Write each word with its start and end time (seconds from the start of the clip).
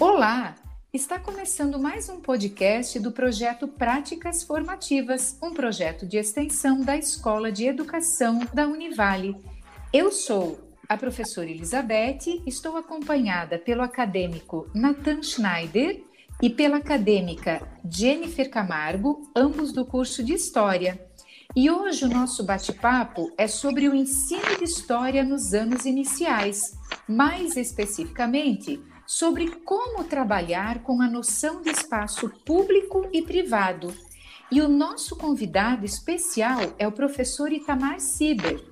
Olá! 0.00 0.54
Está 0.94 1.18
começando 1.18 1.78
mais 1.78 2.08
um 2.08 2.22
podcast 2.22 2.98
do 2.98 3.12
projeto 3.12 3.68
Práticas 3.68 4.42
Formativas, 4.42 5.36
um 5.42 5.52
projeto 5.52 6.06
de 6.06 6.16
extensão 6.16 6.80
da 6.80 6.96
Escola 6.96 7.52
de 7.52 7.66
Educação 7.66 8.40
da 8.54 8.66
Univale. 8.66 9.36
Eu 9.92 10.10
sou 10.10 10.58
a 10.88 10.96
professora 10.96 11.50
Elizabeth, 11.50 12.42
estou 12.46 12.78
acompanhada 12.78 13.58
pelo 13.58 13.82
acadêmico 13.82 14.70
Nathan 14.74 15.22
Schneider 15.22 16.02
e 16.40 16.48
pela 16.48 16.78
acadêmica 16.78 17.60
Jennifer 17.86 18.48
Camargo, 18.48 19.30
ambos 19.36 19.70
do 19.70 19.84
curso 19.84 20.24
de 20.24 20.32
História. 20.32 20.98
E 21.54 21.70
hoje 21.70 22.06
o 22.06 22.08
nosso 22.08 22.42
bate-papo 22.42 23.30
é 23.36 23.46
sobre 23.46 23.86
o 23.86 23.94
ensino 23.94 24.56
de 24.56 24.64
história 24.64 25.22
nos 25.22 25.52
anos 25.52 25.84
iniciais, 25.84 26.74
mais 27.06 27.54
especificamente 27.58 28.80
sobre 29.10 29.50
como 29.64 30.04
trabalhar 30.04 30.84
com 30.84 31.02
a 31.02 31.08
noção 31.08 31.62
de 31.62 31.70
espaço 31.70 32.30
público 32.46 33.08
e 33.12 33.20
privado. 33.20 33.92
E 34.52 34.60
o 34.60 34.68
nosso 34.68 35.16
convidado 35.16 35.84
especial 35.84 36.60
é 36.78 36.86
o 36.86 36.92
professor 36.92 37.50
Itamar 37.50 37.98
Siber, 37.98 38.62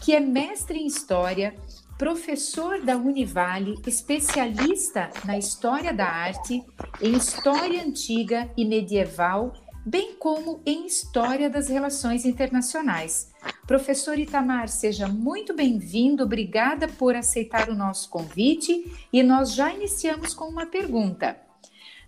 que 0.00 0.14
é 0.14 0.18
mestre 0.18 0.78
em 0.78 0.86
História, 0.86 1.54
professor 1.98 2.80
da 2.80 2.96
Univale, 2.96 3.78
especialista 3.86 5.10
na 5.26 5.36
História 5.36 5.92
da 5.92 6.06
Arte, 6.06 6.64
em 6.98 7.14
História 7.14 7.84
Antiga 7.84 8.50
e 8.56 8.64
Medieval 8.64 9.52
bem 9.84 10.14
como 10.14 10.62
em 10.64 10.86
História 10.86 11.50
das 11.50 11.68
Relações 11.68 12.24
Internacionais. 12.24 13.31
Professor 13.66 14.18
Itamar, 14.18 14.68
seja 14.68 15.08
muito 15.08 15.54
bem-vindo, 15.54 16.24
obrigada 16.24 16.88
por 16.88 17.14
aceitar 17.16 17.68
o 17.68 17.74
nosso 17.74 18.10
convite 18.10 18.92
e 19.12 19.22
nós 19.22 19.54
já 19.54 19.72
iniciamos 19.72 20.34
com 20.34 20.46
uma 20.46 20.66
pergunta. 20.66 21.36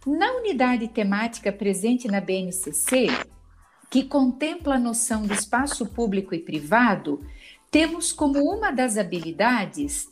Na 0.06 0.32
unidade 0.32 0.88
temática 0.88 1.52
presente 1.52 2.08
na 2.08 2.20
BNCC, 2.20 3.06
que 3.88 4.04
contempla 4.04 4.74
a 4.74 4.80
noção 4.80 5.22
de 5.22 5.32
espaço 5.32 5.86
público 5.86 6.34
e 6.34 6.38
privado, 6.40 7.24
temos 7.70 8.12
como 8.12 8.38
uma 8.40 8.70
das 8.70 8.98
habilidades 8.98 10.08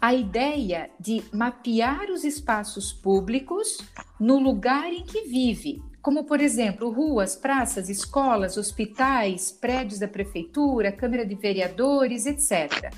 a 0.00 0.14
ideia 0.14 0.90
de 0.98 1.22
mapear 1.32 2.10
os 2.10 2.24
espaços 2.24 2.92
públicos 2.92 3.78
no 4.18 4.38
lugar 4.38 4.92
em 4.92 5.04
que 5.04 5.22
vive, 5.22 5.82
como, 6.06 6.22
por 6.22 6.40
exemplo, 6.40 6.88
ruas, 6.88 7.34
praças, 7.34 7.88
escolas, 7.88 8.56
hospitais, 8.56 9.50
prédios 9.50 9.98
da 9.98 10.06
prefeitura, 10.06 10.92
Câmara 10.92 11.26
de 11.26 11.34
Vereadores, 11.34 12.26
etc. 12.26 12.94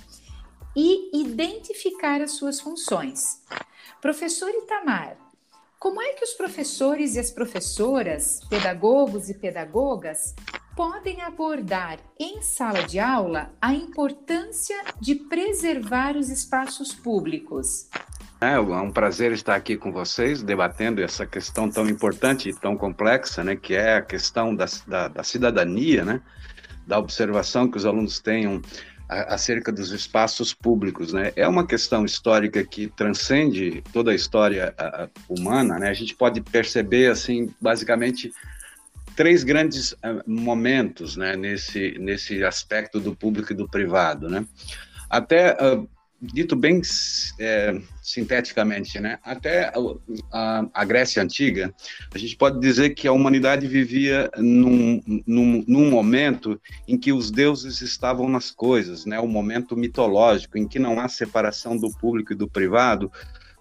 E 0.76 1.18
identificar 1.18 2.20
as 2.20 2.32
suas 2.32 2.60
funções. 2.60 3.42
Professor 4.02 4.50
Itamar, 4.50 5.16
como 5.78 6.02
é 6.02 6.12
que 6.12 6.22
os 6.22 6.34
professores 6.34 7.14
e 7.14 7.18
as 7.18 7.30
professoras, 7.30 8.40
pedagogos 8.50 9.30
e 9.30 9.34
pedagogas, 9.38 10.34
podem 10.76 11.22
abordar 11.22 11.98
em 12.20 12.42
sala 12.42 12.82
de 12.82 13.00
aula 13.00 13.54
a 13.58 13.72
importância 13.72 14.84
de 15.00 15.14
preservar 15.14 16.14
os 16.14 16.28
espaços 16.28 16.92
públicos? 16.92 17.88
É, 18.40 18.54
é 18.54 18.58
um 18.58 18.90
prazer 18.90 19.32
estar 19.32 19.56
aqui 19.56 19.76
com 19.76 19.90
vocês, 19.90 20.42
debatendo 20.42 21.02
essa 21.02 21.26
questão 21.26 21.68
tão 21.68 21.88
importante 21.88 22.48
e 22.48 22.54
tão 22.54 22.76
complexa, 22.76 23.42
né, 23.42 23.56
que 23.56 23.74
é 23.74 23.96
a 23.96 24.02
questão 24.02 24.54
da, 24.54 24.66
da, 24.86 25.08
da 25.08 25.22
cidadania, 25.24 26.04
né, 26.04 26.20
da 26.86 26.98
observação 26.98 27.68
que 27.68 27.76
os 27.76 27.84
alunos 27.84 28.20
tenham 28.20 28.62
acerca 29.08 29.72
dos 29.72 29.90
espaços 29.90 30.52
públicos, 30.52 31.14
né? 31.14 31.32
É 31.34 31.48
uma 31.48 31.66
questão 31.66 32.04
histórica 32.04 32.62
que 32.62 32.88
transcende 32.88 33.82
toda 33.90 34.10
a 34.10 34.14
história 34.14 34.74
humana, 35.26 35.78
né? 35.78 35.88
A 35.88 35.94
gente 35.94 36.14
pode 36.14 36.42
perceber 36.42 37.10
assim, 37.10 37.50
basicamente 37.58 38.30
três 39.16 39.44
grandes 39.44 39.92
uh, 39.92 40.22
momentos, 40.26 41.16
né, 41.16 41.36
nesse 41.36 41.98
nesse 41.98 42.44
aspecto 42.44 43.00
do 43.00 43.16
público 43.16 43.52
e 43.52 43.56
do 43.56 43.66
privado, 43.66 44.28
né? 44.28 44.46
Até 45.08 45.54
uh, 45.54 45.88
dito 46.20 46.56
bem 46.56 46.80
é, 47.38 47.80
sinteticamente, 48.02 48.98
né? 48.98 49.18
Até 49.22 49.72
a, 50.32 50.66
a, 50.74 50.84
Grécia 50.84 51.22
Antiga, 51.22 51.72
a 52.12 52.18
gente 52.18 52.36
pode 52.36 52.58
dizer 52.60 52.90
que 52.90 53.06
a 53.06 53.12
humanidade 53.12 53.66
vivia 53.66 54.30
num, 54.36 55.00
num, 55.26 55.64
num, 55.66 55.90
momento 55.90 56.60
em 56.88 56.98
que 56.98 57.12
os 57.12 57.30
deuses 57.30 57.80
estavam 57.80 58.28
nas 58.28 58.50
coisas, 58.50 59.06
né? 59.06 59.20
O 59.20 59.28
momento 59.28 59.76
mitológico, 59.76 60.58
em 60.58 60.66
que 60.66 60.78
não 60.78 60.98
há 60.98 61.08
separação 61.08 61.76
do 61.76 61.90
público 61.98 62.32
e 62.32 62.36
do 62.36 62.48
privado, 62.48 63.10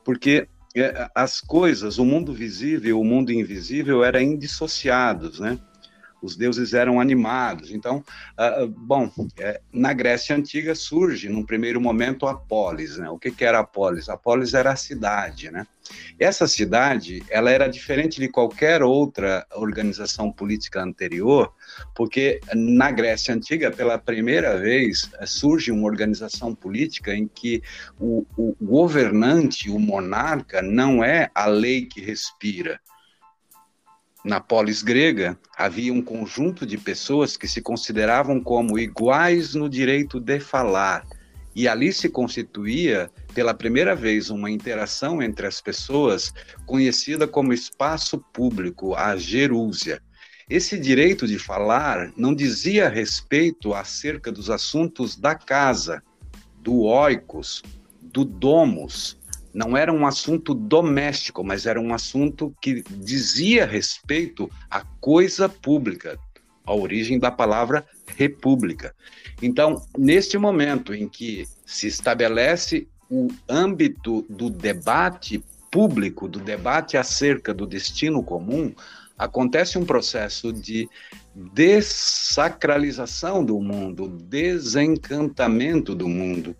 porque 0.03 0.47
é, 0.75 1.09
as 1.13 1.39
coisas, 1.39 1.99
o 1.99 2.05
mundo 2.05 2.33
visível 2.33 2.89
e 2.89 2.93
o 2.93 3.03
mundo 3.03 3.31
invisível 3.31 4.03
eram 4.03 4.21
indissociados, 4.21 5.39
né? 5.39 5.59
Os 6.21 6.35
deuses 6.35 6.73
eram 6.73 6.99
animados. 6.99 7.71
Então, 7.71 8.03
uh, 8.37 8.67
bom, 8.67 9.11
é, 9.39 9.61
na 9.71 9.93
Grécia 9.93 10.35
Antiga 10.35 10.75
surge, 10.75 11.29
num 11.29 11.45
primeiro 11.45 11.79
momento, 11.79 12.27
a 12.27 12.35
polis. 12.35 12.97
Né? 12.97 13.09
O 13.09 13.17
que, 13.17 13.31
que 13.31 13.45
era 13.45 13.59
a 13.59 13.63
polis? 13.63 14.09
A 14.09 14.17
polis 14.17 14.53
era 14.53 14.71
a 14.71 14.75
cidade. 14.75 15.51
Né? 15.51 15.65
Essa 16.19 16.47
cidade 16.47 17.23
ela 17.29 17.51
era 17.51 17.67
diferente 17.67 18.19
de 18.19 18.27
qualquer 18.27 18.81
outra 18.81 19.45
organização 19.55 20.31
política 20.31 20.81
anterior, 20.81 21.53
porque 21.95 22.39
na 22.53 22.91
Grécia 22.91 23.33
Antiga, 23.33 23.71
pela 23.71 23.97
primeira 23.97 24.57
vez, 24.57 25.09
surge 25.25 25.71
uma 25.71 25.85
organização 25.87 26.53
política 26.55 27.13
em 27.15 27.27
que 27.27 27.61
o, 27.99 28.25
o 28.35 28.55
governante, 28.61 29.69
o 29.69 29.79
monarca, 29.79 30.61
não 30.61 31.03
é 31.03 31.29
a 31.33 31.45
lei 31.45 31.85
que 31.85 32.01
respira, 32.01 32.79
na 34.27 34.41
polis 34.41 34.83
grega, 34.83 35.39
havia 35.57 35.93
um 35.93 36.01
conjunto 36.01 36.65
de 36.65 36.77
pessoas 36.77 37.37
que 37.37 37.47
se 37.47 37.61
consideravam 37.61 38.41
como 38.41 38.77
iguais 38.77 39.55
no 39.55 39.69
direito 39.69 40.19
de 40.19 40.37
falar, 40.37 41.05
e 41.55 41.65
ali 41.65 41.93
se 41.93 42.09
constituía 42.09 43.09
pela 43.33 43.53
primeira 43.53 43.95
vez 43.95 44.29
uma 44.29 44.51
interação 44.51 45.23
entre 45.23 45.47
as 45.47 45.61
pessoas 45.61 46.33
conhecida 46.65 47.25
como 47.25 47.53
espaço 47.53 48.19
público, 48.33 48.93
a 48.95 49.15
gerúsia. 49.15 50.03
Esse 50.49 50.77
direito 50.77 51.25
de 51.25 51.39
falar 51.39 52.11
não 52.17 52.35
dizia 52.35 52.89
respeito 52.89 53.73
acerca 53.73 54.29
dos 54.29 54.49
assuntos 54.49 55.15
da 55.15 55.35
casa, 55.35 56.03
do 56.61 56.81
oikos, 56.81 57.63
do 58.01 58.25
domus, 58.25 59.16
não 59.57 59.75
era 59.75 59.91
um 59.91 60.05
assunto 60.05 60.53
doméstico, 60.53 61.43
mas 61.43 61.65
era 61.65 61.81
um 61.81 61.91
assunto 61.91 62.55
que 62.61 62.83
dizia 62.83 63.65
respeito 63.65 64.47
à 64.69 64.81
coisa 65.01 65.49
pública, 65.49 66.19
a 66.63 66.75
origem 66.75 67.17
da 67.17 67.31
palavra 67.31 67.83
república. 68.15 68.93
Então, 69.41 69.81
neste 69.97 70.37
momento 70.37 70.93
em 70.93 71.09
que 71.09 71.47
se 71.65 71.87
estabelece 71.87 72.87
o 73.09 73.29
âmbito 73.49 74.23
do 74.29 74.47
debate 74.47 75.43
público, 75.71 76.27
do 76.27 76.39
debate 76.39 76.95
acerca 76.95 77.51
do 77.51 77.65
destino 77.65 78.21
comum, 78.21 78.71
acontece 79.17 79.79
um 79.79 79.85
processo 79.85 80.53
de 80.53 80.87
dessacralização 81.33 83.43
do 83.43 83.59
mundo, 83.59 84.07
desencantamento 84.07 85.95
do 85.95 86.07
mundo 86.07 86.55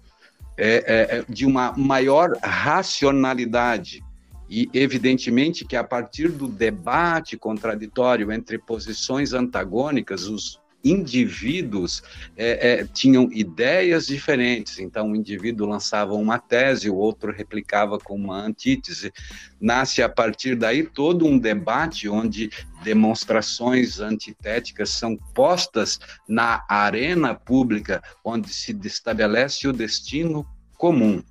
é, 0.58 0.68
é, 0.68 1.18
é, 1.18 1.26
de 1.30 1.46
uma 1.46 1.72
maior 1.78 2.36
racionalidade. 2.42 4.04
E, 4.50 4.70
evidentemente, 4.74 5.66
que 5.66 5.76
a 5.76 5.84
partir 5.84 6.30
do 6.30 6.48
debate 6.48 7.38
contraditório 7.38 8.32
entre 8.32 8.58
posições 8.58 9.34
antagônicas, 9.34 10.24
os 10.24 10.60
indivíduos 10.92 12.04
é, 12.36 12.72
é, 12.72 12.86
tinham 12.86 13.30
ideias 13.32 14.08
diferentes. 14.08 14.80
Então, 14.80 15.08
um 15.08 15.16
indivíduo 15.16 15.68
lançava 15.68 16.14
uma 16.14 16.40
tese, 16.40 16.90
o 16.90 16.96
outro 16.96 17.32
replicava 17.32 17.98
com 17.98 18.16
uma 18.16 18.40
antítese. 18.40 19.12
Nasce 19.60 20.02
a 20.02 20.10
partir 20.10 20.56
daí 20.56 20.84
todo 20.84 21.26
um 21.26 21.38
debate 21.38 22.08
onde 22.08 22.50
demonstrações 22.84 24.00
antitéticas 24.00 24.90
são 24.90 25.18
postas 25.34 26.00
na 26.28 26.64
arena 26.70 27.34
pública, 27.34 28.02
onde 28.24 28.54
se 28.54 28.78
estabelece 28.84 29.68
o 29.68 29.74
destino 29.74 30.46
comum. 30.78 31.22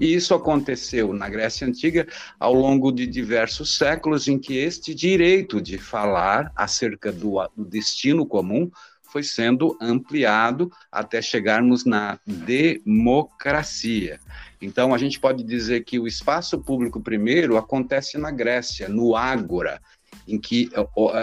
E 0.00 0.14
isso 0.14 0.32
aconteceu 0.32 1.12
na 1.12 1.28
Grécia 1.28 1.66
Antiga 1.66 2.06
ao 2.38 2.54
longo 2.54 2.92
de 2.92 3.06
diversos 3.06 3.76
séculos, 3.76 4.28
em 4.28 4.38
que 4.38 4.56
este 4.56 4.94
direito 4.94 5.60
de 5.60 5.76
falar 5.76 6.52
acerca 6.54 7.10
do, 7.10 7.36
do 7.56 7.64
destino 7.64 8.24
comum 8.24 8.70
foi 9.10 9.22
sendo 9.22 9.76
ampliado 9.80 10.70
até 10.90 11.20
chegarmos 11.20 11.84
na 11.84 12.18
democracia. 12.26 14.20
Então, 14.60 14.94
a 14.94 14.98
gente 14.98 15.18
pode 15.20 15.42
dizer 15.44 15.84
que 15.84 15.98
o 15.98 16.06
espaço 16.06 16.58
público 16.58 17.00
primeiro 17.00 17.56
acontece 17.56 18.18
na 18.18 18.30
Grécia, 18.30 18.88
no 18.88 19.14
Ágora, 19.16 19.80
em 20.26 20.38
que, 20.38 20.70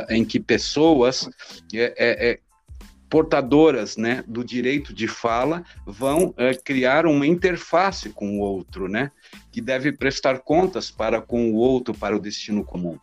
em 0.09 0.25
que 0.25 0.39
pessoas 0.39 1.29
é, 1.73 1.93
é, 1.97 2.31
é 2.31 2.39
portadoras 3.09 3.95
né, 3.97 4.23
do 4.27 4.43
direito 4.43 4.93
de 4.93 5.07
fala 5.07 5.63
vão 5.85 6.33
é, 6.37 6.53
criar 6.53 7.05
uma 7.05 7.25
interface 7.25 8.09
com 8.09 8.39
o 8.39 8.41
outro, 8.41 8.87
né, 8.89 9.11
que 9.51 9.61
deve 9.61 9.91
prestar 9.91 10.39
contas 10.39 10.89
para 10.89 11.21
com 11.21 11.51
o 11.51 11.55
outro, 11.55 11.93
para 11.93 12.15
o 12.15 12.19
destino 12.19 12.63
comum. 12.63 12.97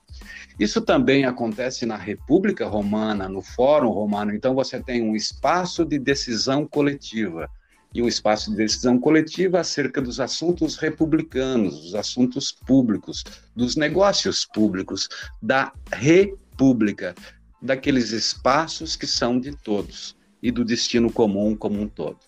Isso 0.58 0.80
também 0.80 1.24
acontece 1.24 1.86
na 1.86 1.96
República 1.96 2.66
Romana, 2.66 3.28
no 3.28 3.42
Fórum 3.42 3.90
Romano. 3.90 4.34
Então, 4.34 4.54
você 4.54 4.80
tem 4.80 5.02
um 5.02 5.16
espaço 5.16 5.84
de 5.84 5.98
decisão 5.98 6.66
coletiva 6.66 7.48
e 7.94 8.02
um 8.02 8.08
espaço 8.08 8.50
de 8.50 8.56
decisão 8.56 8.98
coletiva 8.98 9.60
acerca 9.60 10.00
dos 10.00 10.18
assuntos 10.18 10.76
republicanos, 10.76 11.80
dos 11.82 11.94
assuntos 11.94 12.50
públicos, 12.50 13.22
dos 13.54 13.76
negócios 13.76 14.46
públicos, 14.46 15.08
da 15.42 15.72
república, 15.92 17.14
daqueles 17.60 18.10
espaços 18.12 18.96
que 18.96 19.06
são 19.06 19.38
de 19.38 19.54
todos 19.56 20.16
e 20.42 20.50
do 20.50 20.64
destino 20.64 21.12
comum 21.12 21.54
como 21.54 21.80
um 21.80 21.88
todo. 21.88 22.18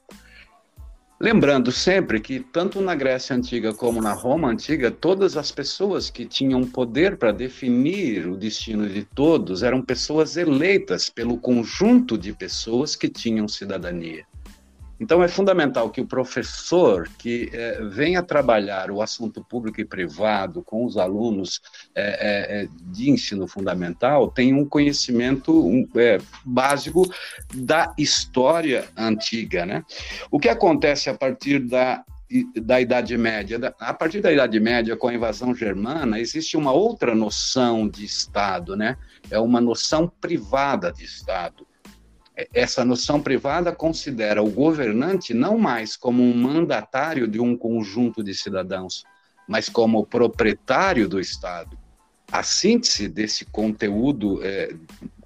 Lembrando 1.20 1.70
sempre 1.70 2.20
que, 2.20 2.40
tanto 2.40 2.81
na 2.81 2.94
Grécia 2.94 3.37
Antiga 3.37 3.72
como 3.72 4.02
na 4.02 4.12
Roma 4.12 4.49
Antiga, 4.49 4.90
todas 4.90 5.37
as 5.37 5.52
pessoas 5.52 6.11
que 6.11 6.26
tinham 6.26 6.64
poder 6.64 7.16
para 7.16 7.31
definir 7.31 8.26
o 8.26 8.37
destino 8.37 8.88
de 8.88 9.05
todos 9.05 9.62
eram 9.62 9.81
pessoas 9.81 10.37
eleitas 10.37 11.08
pelo 11.08 11.38
conjunto 11.38 12.19
de 12.19 12.32
pessoas 12.32 12.96
que 12.96 13.08
tinham 13.08 13.46
cidadania. 13.46 14.26
Então, 15.00 15.23
é 15.23 15.29
fundamental 15.29 15.91
que 15.91 16.00
o 16.00 16.06
professor 16.06 17.08
que 17.19 17.50
é, 17.52 17.82
venha 17.82 18.23
trabalhar 18.23 18.91
o 18.91 19.02
assunto 19.02 19.43
público 19.43 19.81
e 19.81 19.85
privado 19.85 20.62
com 20.62 20.85
os 20.85 20.96
alunos 20.96 21.61
é, 21.94 22.62
é, 22.62 22.69
de 22.93 23.11
ensino 23.11 23.46
fundamental 23.46 24.31
tenha 24.31 24.55
um 24.55 24.64
conhecimento 24.64 25.67
um, 25.67 25.87
básico 26.44 27.02
da 27.55 27.93
história 27.99 28.85
antiga. 28.96 29.67
Né? 29.67 29.85
O 30.31 30.38
que 30.38 30.49
acontece 30.49 31.11
a 31.11 31.14
partir 31.14 31.58
da 31.58 32.05
da 32.61 32.81
Idade 32.81 33.17
Média. 33.17 33.75
A 33.79 33.94
partir 33.94 34.20
da 34.20 34.32
Idade 34.32 34.58
Média, 34.58 34.96
com 34.96 35.06
a 35.06 35.14
invasão 35.14 35.55
germana, 35.55 36.19
existe 36.19 36.56
uma 36.56 36.73
outra 36.73 37.14
noção 37.14 37.87
de 37.87 38.05
Estado, 38.05 38.75
né? 38.75 38.96
É 39.31 39.38
uma 39.38 39.61
noção 39.61 40.11
privada 40.20 40.91
de 40.91 41.05
Estado 41.05 41.67
essa 42.52 42.84
noção 42.84 43.20
privada 43.20 43.72
considera 43.72 44.42
o 44.42 44.50
governante 44.50 45.32
não 45.32 45.56
mais 45.56 45.96
como 45.96 46.22
um 46.22 46.34
mandatário 46.34 47.28
de 47.28 47.40
um 47.40 47.56
conjunto 47.56 48.22
de 48.22 48.34
cidadãos, 48.34 49.04
mas 49.48 49.69
como 49.69 50.04
proprietário 50.04 51.08
do 51.08 51.20
Estado. 51.20 51.78
A 52.32 52.42
síntese 52.42 53.08
desse 53.08 53.44
conteúdo 53.44 54.40
é, 54.42 54.75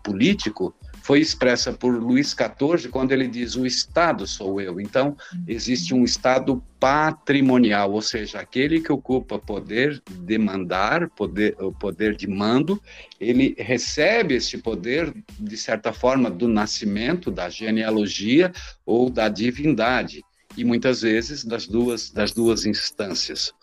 político 0.02 0.74
foi 1.08 1.20
expressa 1.20 1.72
por 1.72 1.94
Luís 1.94 2.36
XIV 2.36 2.90
quando 2.90 3.12
ele 3.12 3.26
diz: 3.26 3.56
o 3.56 3.64
Estado 3.64 4.26
sou 4.26 4.60
eu. 4.60 4.78
Então, 4.78 5.16
existe 5.46 5.94
um 5.94 6.04
Estado 6.04 6.62
patrimonial, 6.78 7.92
ou 7.92 8.02
seja, 8.02 8.40
aquele 8.40 8.78
que 8.78 8.92
ocupa 8.92 9.38
poder 9.38 10.02
de 10.06 10.36
mandar, 10.36 11.08
poder, 11.08 11.56
o 11.60 11.72
poder 11.72 12.14
de 12.14 12.26
mando, 12.28 12.78
ele 13.18 13.54
recebe 13.58 14.34
esse 14.34 14.58
poder, 14.58 15.10
de 15.40 15.56
certa 15.56 15.94
forma, 15.94 16.30
do 16.30 16.46
nascimento, 16.46 17.30
da 17.30 17.48
genealogia 17.48 18.52
ou 18.84 19.08
da 19.08 19.30
divindade, 19.30 20.22
e 20.58 20.62
muitas 20.62 21.00
vezes 21.00 21.42
das 21.42 21.66
duas, 21.66 22.10
das 22.10 22.32
duas 22.32 22.66
instâncias. 22.66 23.54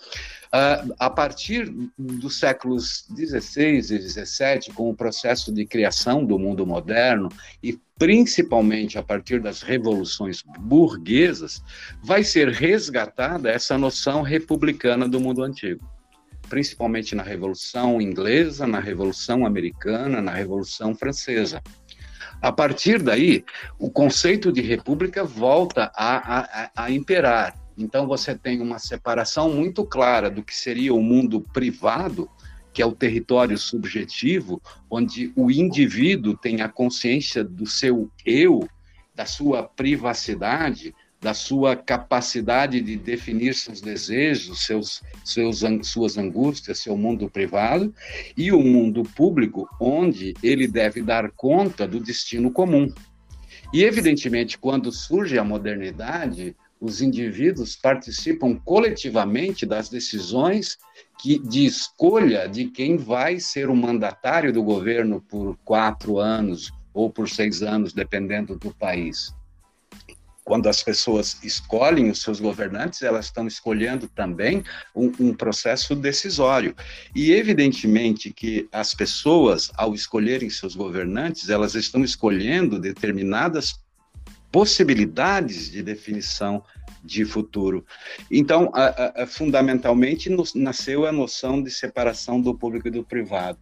Uh, 0.56 0.96
a 0.98 1.10
partir 1.10 1.70
dos 1.98 2.40
séculos 2.40 3.06
XVI 3.14 3.80
e 3.80 3.82
XVII, 3.82 4.74
com 4.74 4.90
o 4.90 4.96
processo 4.96 5.54
de 5.54 5.66
criação 5.66 6.24
do 6.24 6.40
mundo 6.40 6.66
moderno 6.66 7.28
e 7.62 7.78
principalmente 8.00 8.98
a 8.98 9.04
partir 9.04 9.42
das 9.42 9.62
revoluções 9.62 10.44
burguesas, 10.60 11.62
vai 12.02 12.24
ser 12.24 12.48
resgatada 12.48 13.52
essa 13.52 13.78
noção 13.78 14.22
republicana 14.22 15.10
do 15.10 15.20
mundo 15.20 15.44
antigo, 15.44 15.84
principalmente 16.48 17.16
na 17.16 17.24
Revolução 17.24 18.02
Inglesa, 18.02 18.66
na 18.66 18.80
Revolução 18.80 19.46
Americana, 19.46 20.22
na 20.22 20.32
Revolução 20.32 20.96
Francesa. 20.96 21.62
A 22.42 22.52
partir 22.54 23.04
daí, 23.04 23.44
o 23.78 23.92
conceito 23.92 24.54
de 24.54 24.62
república 24.62 25.26
volta 25.26 25.92
a, 25.94 26.40
a, 26.40 26.72
a 26.78 26.92
imperar 26.92 27.65
então 27.78 28.08
você 28.08 28.36
tem 28.36 28.62
uma 28.62 28.80
separação 28.80 29.54
muito 29.54 29.86
clara 29.86 30.30
do 30.30 30.44
que 30.44 30.56
seria 30.56 30.94
o 30.94 31.02
mundo 31.02 31.42
privado, 31.42 32.30
que 32.74 32.82
é 32.82 32.86
o 32.86 32.96
território 32.96 33.58
subjetivo, 33.58 34.62
onde 34.90 35.32
o 35.36 35.50
indivíduo 35.50 36.36
tem 36.36 36.62
a 36.62 36.70
consciência 36.70 37.44
do 37.44 37.66
seu 37.66 38.10
eu, 38.26 38.68
da 39.14 39.26
sua 39.26 39.64
privacidade, 39.64 40.94
da 41.22 41.34
sua 41.34 41.76
capacidade 41.76 42.82
de 42.82 42.98
definir 42.98 43.56
seus 43.56 43.82
desejos, 43.82 44.66
seus, 44.66 45.02
seus, 45.24 45.62
suas 45.84 46.18
angústias, 46.18 46.80
seu 46.80 46.96
mundo 46.98 47.30
privado, 47.30 47.94
e 48.38 48.52
o 48.52 48.62
mundo 48.62 49.04
público, 49.04 49.68
onde 49.80 50.34
ele 50.44 50.68
deve 50.68 51.02
dar 51.02 51.32
conta 51.32 51.88
do 51.88 52.00
destino 52.00 52.52
comum. 52.52 52.94
E, 53.74 53.84
evidentemente, 53.84 54.58
quando 54.58 54.92
surge 54.92 55.38
a 55.40 55.44
modernidade, 55.44 56.56
os 56.80 57.02
indivíduos 57.02 57.76
participam 57.76 58.56
coletivamente 58.56 59.66
das 59.66 59.90
decisões 59.90 60.78
que, 61.20 61.40
de 61.40 61.66
escolha 61.66 62.48
de 62.48 62.66
quem 62.66 62.98
vai 62.98 63.40
ser 63.40 63.70
o 63.70 63.76
mandatário 63.76 64.52
do 64.52 64.62
governo 64.62 65.22
por 65.22 65.58
quatro 65.64 66.20
anos 66.20 66.72
ou 66.94 67.10
por 67.10 67.30
seis 67.30 67.62
anos, 67.62 67.94
dependendo 67.94 68.58
do 68.58 68.74
país. 68.74 69.34
Quando 70.44 70.70
as 70.70 70.84
pessoas 70.84 71.44
escolhem 71.44 72.12
os 72.12 72.22
seus 72.22 72.40
governantes, 72.40 73.02
elas 73.02 73.26
estão 73.26 73.48
escolhendo 73.48 74.08
também 74.08 74.64
um, 74.96 75.12
um 75.20 75.34
processo 75.34 75.96
decisório. 75.96 76.76
E, 77.16 77.32
evidentemente, 77.32 78.32
que 78.32 78.70
as 78.72 78.94
pessoas, 78.94 79.72
ao 79.76 79.96
escolherem 79.96 80.48
seus 80.52 80.76
governantes, 80.76 81.50
elas 81.50 81.74
estão 81.74 82.04
escolhendo 82.04 82.80
determinadas 82.80 83.74
possibilidades 84.56 85.70
de 85.70 85.84
definição 85.84 86.64
de 87.04 87.26
futuro. 87.26 87.86
Então, 88.32 88.72
a, 88.74 89.24
a, 89.24 89.28
fundamentalmente, 89.28 90.30
nasceu 90.56 91.06
a 91.06 91.12
noção 91.12 91.62
de 91.62 91.70
separação 91.70 92.40
do 92.40 92.58
público 92.58 92.88
e 92.88 92.92
do 92.92 93.04
privado. 93.04 93.60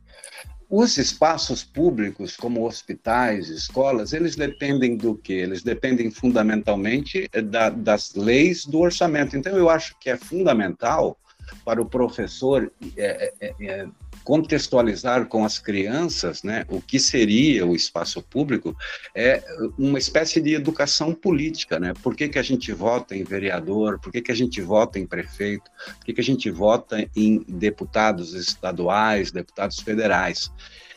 Os 0.70 1.00
espaços 1.00 1.64
públicos, 1.64 2.38
como 2.38 2.68
hospitais, 2.68 3.50
escolas, 3.50 4.14
eles 4.14 4.36
dependem 4.36 4.96
do 4.96 5.16
quê? 5.16 5.34
Eles 5.34 5.64
dependem 5.64 6.12
fundamentalmente 6.12 7.28
da, 7.50 7.72
das 7.72 8.14
leis 8.14 8.64
do 8.64 8.78
orçamento. 8.78 9.36
Então, 9.36 9.58
eu 9.58 9.72
acho 9.72 9.98
que 10.00 10.12
é 10.12 10.16
fundamental 10.16 11.18
para 11.66 11.82
o 11.82 11.90
professor 11.90 12.72
é, 12.96 13.34
é, 13.42 13.56
é, 13.60 13.88
contextualizar 14.24 15.28
com 15.28 15.44
as 15.46 15.60
crianças 15.60 16.44
né, 16.44 16.66
o 16.70 16.82
que 16.82 17.00
seria 17.00 17.66
o 17.66 17.76
espaço 17.76 18.22
público 18.22 18.76
é 19.16 19.44
uma 19.78 19.98
espécie 20.00 20.42
de 20.42 20.54
educação 20.54 21.14
política. 21.14 21.80
Né? 21.80 21.94
Por 22.02 22.16
que, 22.16 22.30
que 22.30 22.40
a 22.40 22.44
gente 22.44 22.72
vota 22.72 23.16
em 23.16 23.24
vereador? 23.24 24.00
Por 24.00 24.12
que, 24.12 24.22
que 24.22 24.32
a 24.32 24.36
gente 24.36 24.62
vota 24.62 25.00
em 25.00 25.06
prefeito? 25.06 25.70
Por 25.98 26.06
que, 26.06 26.14
que 26.14 26.22
a 26.22 26.24
gente 26.24 26.50
vota 26.50 27.08
em 27.16 27.44
deputados 27.48 28.34
estaduais, 28.34 29.32
deputados 29.32 29.80
federais? 29.80 30.52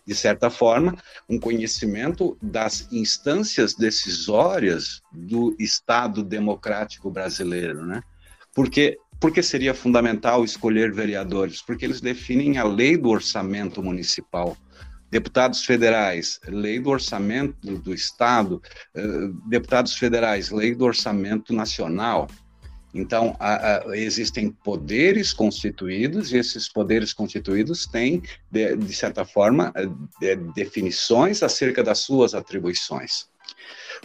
de 0.06 0.14
certa 0.14 0.48
forma, 0.48 0.96
um 1.28 1.38
conhecimento 1.38 2.38
das 2.40 2.86
instâncias 2.92 3.74
decisórias 3.74 5.02
do 5.12 5.56
Estado 5.58 6.22
democrático 6.22 7.10
brasileiro, 7.10 7.84
né? 7.84 8.00
Porque 8.54 8.96
por 9.20 9.32
que 9.32 9.42
seria 9.42 9.74
fundamental 9.74 10.44
escolher 10.44 10.92
vereadores? 10.92 11.62
Porque 11.62 11.84
eles 11.84 12.00
definem 12.00 12.58
a 12.58 12.64
lei 12.64 12.96
do 12.96 13.08
orçamento 13.08 13.82
municipal. 13.82 14.56
Deputados 15.10 15.64
federais, 15.64 16.40
lei 16.46 16.80
do 16.80 16.90
orçamento 16.90 17.78
do 17.78 17.94
Estado, 17.94 18.60
eh, 18.94 19.02
deputados 19.48 19.94
federais, 19.94 20.50
lei 20.50 20.74
do 20.74 20.84
orçamento 20.84 21.52
nacional. 21.52 22.26
Então, 22.92 23.36
existem 23.92 24.50
poderes 24.50 25.32
constituídos, 25.32 26.32
e 26.32 26.38
esses 26.38 26.66
poderes 26.66 27.12
constituídos 27.12 27.86
têm, 27.86 28.22
de, 28.50 28.74
de 28.74 28.94
certa 28.94 29.24
forma, 29.24 29.72
eh, 29.76 29.86
de, 30.20 30.36
definições 30.54 31.42
acerca 31.42 31.82
das 31.84 31.98
suas 31.98 32.34
atribuições. 32.34 33.28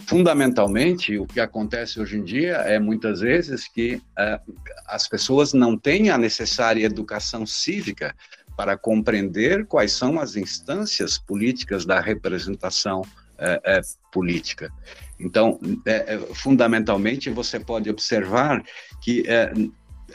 Fundamentalmente, 0.00 1.18
o 1.18 1.26
que 1.26 1.40
acontece 1.40 2.00
hoje 2.00 2.18
em 2.18 2.24
dia 2.24 2.56
é 2.58 2.78
muitas 2.78 3.20
vezes 3.20 3.68
que 3.68 3.96
uh, 3.96 4.54
as 4.86 5.08
pessoas 5.08 5.52
não 5.52 5.76
têm 5.76 6.10
a 6.10 6.18
necessária 6.18 6.84
educação 6.84 7.46
cívica 7.46 8.14
para 8.56 8.76
compreender 8.76 9.66
quais 9.66 9.92
são 9.92 10.20
as 10.20 10.36
instâncias 10.36 11.18
políticas 11.18 11.84
da 11.86 12.00
representação 12.00 13.00
uh, 13.00 13.04
uh, 13.04 14.10
política. 14.10 14.70
Então, 15.18 15.58
fundamentalmente, 16.34 17.30
você 17.30 17.60
pode 17.60 17.88
observar 17.88 18.60
que 19.00 19.24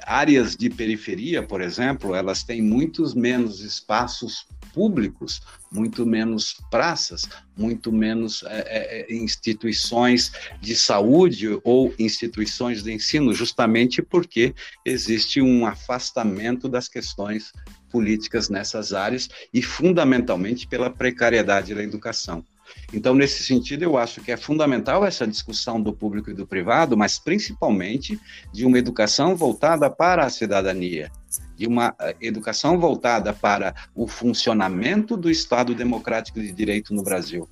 áreas 0.06 0.54
de 0.54 0.70
periferia, 0.70 1.42
por 1.42 1.62
exemplo, 1.62 2.14
elas 2.14 2.44
têm 2.44 2.62
muitos 2.62 3.14
menos 3.16 3.62
espaços 3.62 4.46
públicos, 4.78 5.42
muito 5.72 6.06
menos 6.06 6.56
praças, 6.70 7.28
muito 7.58 7.92
menos 7.92 8.44
é, 8.44 9.08
é, 9.10 9.16
instituições 9.16 10.32
de 10.62 10.76
saúde 10.76 11.60
ou 11.64 11.92
instituições 11.98 12.84
de 12.84 12.94
ensino, 12.94 13.34
justamente 13.34 14.04
porque 14.04 14.54
existe 14.86 15.42
um 15.42 15.66
afastamento 15.66 16.70
das 16.70 16.88
questões 16.88 17.52
políticas 17.90 18.50
nessas 18.50 18.94
áreas 18.94 19.28
e, 19.52 19.64
fundamentalmente, 19.64 20.68
pela 20.68 20.92
precariedade 20.92 21.74
da 21.74 21.82
educação. 21.82 22.46
Então, 22.94 23.16
nesse 23.16 23.44
sentido, 23.44 23.82
eu 23.82 23.98
acho 23.98 24.22
que 24.22 24.32
é 24.32 24.38
fundamental 24.38 25.04
essa 25.04 25.26
discussão 25.26 25.82
do 25.82 25.92
público 25.92 26.30
e 26.30 26.36
do 26.36 26.46
privado, 26.46 26.96
mas 26.96 27.18
principalmente 27.18 28.20
de 28.54 28.64
uma 28.64 28.78
educação 28.78 29.36
voltada 29.36 29.90
para 29.90 30.24
a 30.24 30.30
cidadania, 30.30 31.10
de 31.58 31.68
uma 31.68 31.96
eh, 32.00 32.16
educação 32.22 32.80
voltada 32.80 33.34
para 33.34 33.74
o 33.96 34.08
funcionamento 34.08 35.18
do 35.18 35.30
Estado 35.30 35.74
democrático 35.74 36.40
de 36.40 36.52
direito 36.52 36.94
no 36.94 37.04
Brasil 37.04 37.50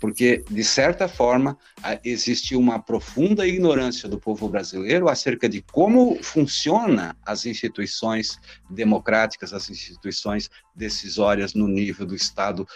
porque, 0.00 0.42
de 0.50 0.64
certa 0.64 1.06
forma, 1.06 1.56
existe 2.02 2.56
uma 2.56 2.78
profunda 2.78 3.46
ignorância 3.46 4.08
do 4.08 4.18
povo 4.18 4.48
brasileiro 4.48 5.08
acerca 5.08 5.46
de 5.46 5.60
como 5.60 6.20
funcionam 6.22 7.14
as 7.24 7.44
instituições 7.44 8.40
democráticas, 8.68 9.52
as 9.52 9.68
instituições 9.68 10.50
decisórias 10.74 11.52
no 11.52 11.68
nível 11.68 12.06
do 12.06 12.14
Estado 12.14 12.66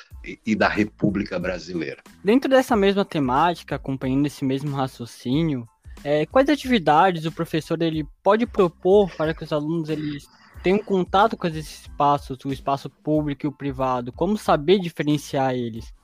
e 0.44 0.54
da 0.54 0.68
República 0.68 1.38
Brasileira. 1.38 2.02
Dentro 2.22 2.50
dessa 2.50 2.76
mesma 2.76 3.04
temática, 3.04 3.76
acompanhando 3.76 4.26
esse 4.26 4.44
mesmo 4.44 4.76
raciocínio, 4.76 5.66
é, 6.04 6.26
quais 6.26 6.50
atividades 6.50 7.24
o 7.24 7.32
professor 7.32 7.80
ele 7.80 8.06
pode 8.22 8.46
propor 8.46 9.10
para 9.16 9.32
que 9.32 9.42
os 9.42 9.52
alunos 9.52 9.88
eles 9.88 10.28
tenham 10.64 10.78
contato 10.78 11.36
com 11.36 11.46
esses 11.46 11.82
espaços, 11.82 12.42
o 12.42 12.50
espaço 12.50 12.88
público 12.88 13.44
e 13.44 13.48
o 13.48 13.52
privado? 13.52 14.10
Como 14.10 14.38
saber 14.38 14.78
diferenciar 14.78 15.54
eles? 15.54 15.94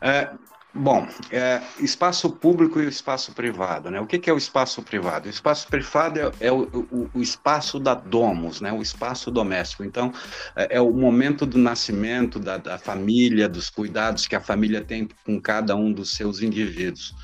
É, 0.00 0.28
bom, 0.74 1.06
é, 1.30 1.62
espaço 1.78 2.28
público 2.30 2.80
e 2.80 2.88
espaço 2.88 3.32
privado, 3.32 3.90
né? 3.90 4.00
O 4.00 4.06
que, 4.06 4.18
que 4.18 4.28
é 4.28 4.32
o 4.32 4.36
espaço 4.36 4.82
privado? 4.82 5.26
O 5.26 5.30
espaço 5.30 5.68
privado 5.68 6.18
é, 6.18 6.32
é 6.40 6.52
o, 6.52 6.62
o, 6.90 7.10
o, 7.14 7.22
espaço 7.22 7.78
da 7.78 7.94
domus, 7.94 8.60
né? 8.60 8.72
O 8.72 8.82
espaço 8.82 9.30
doméstico. 9.30 9.84
Então, 9.84 10.12
é, 10.56 10.76
é 10.76 10.80
o 10.80 10.92
momento 10.92 11.46
do 11.46 11.58
nascimento 11.58 12.38
da, 12.38 12.56
da 12.56 12.78
família, 12.78 13.48
dos 13.48 13.70
cuidados 13.70 14.26
que 14.26 14.34
a 14.34 14.40
família 14.40 14.82
tem 14.82 15.08
com 15.24 15.40
cada 15.40 15.76
um 15.76 15.92
dos 15.92 16.10
seus 16.10 16.42
indivíduos. 16.42 17.14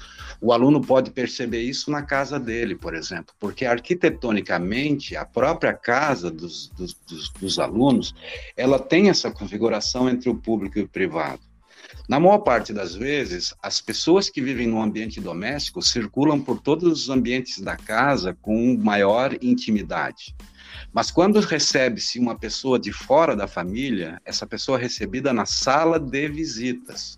O 0.41 0.53
aluno 0.53 0.81
pode 0.81 1.11
perceber 1.11 1.61
isso 1.61 1.91
na 1.91 2.03
casa 2.03 2.41
dele, 2.41 2.75
por 2.75 2.95
exemplo, 2.95 3.35
porque 3.39 3.67
arquitetonicamente 3.67 5.15
a 5.15 5.27
própria 5.27 5.75
casa 5.75 6.31
dos, 6.31 6.69
dos, 6.69 6.95
dos, 7.07 7.31
dos 7.31 7.59
alunos 7.59 8.15
ela 8.57 8.79
tem 8.79 9.11
essa 9.11 9.31
configuração 9.31 10.09
entre 10.09 10.31
o 10.31 10.35
público 10.35 10.79
e 10.79 10.83
o 10.83 10.89
privado. 10.89 11.50
Na 12.11 12.19
maior 12.19 12.39
parte 12.39 12.73
das 12.73 12.93
vezes, 12.93 13.55
as 13.63 13.81
pessoas 13.81 14.29
que 14.29 14.43
vivem 14.43 14.67
no 14.67 14.83
ambiente 14.83 15.21
doméstico 15.21 15.81
circulam 15.81 16.41
por 16.41 16.61
todos 16.61 17.03
os 17.03 17.09
ambientes 17.09 17.61
da 17.61 17.77
casa 17.77 18.37
com 18.43 18.77
maior 18.77 19.33
intimidade. 19.41 20.35
Mas 20.93 21.13
quando 21.13 21.39
recebe-se 21.39 22.19
uma 22.19 22.37
pessoa 22.37 22.81
de 22.81 22.91
fora 22.91 23.37
da 23.37 23.47
família, 23.47 24.21
essa 24.25 24.45
pessoa 24.45 24.77
é 24.77 24.83
recebida 24.83 25.33
na 25.33 25.47
sala 25.47 26.01
de 26.01 26.29
visitas. 26.29 27.17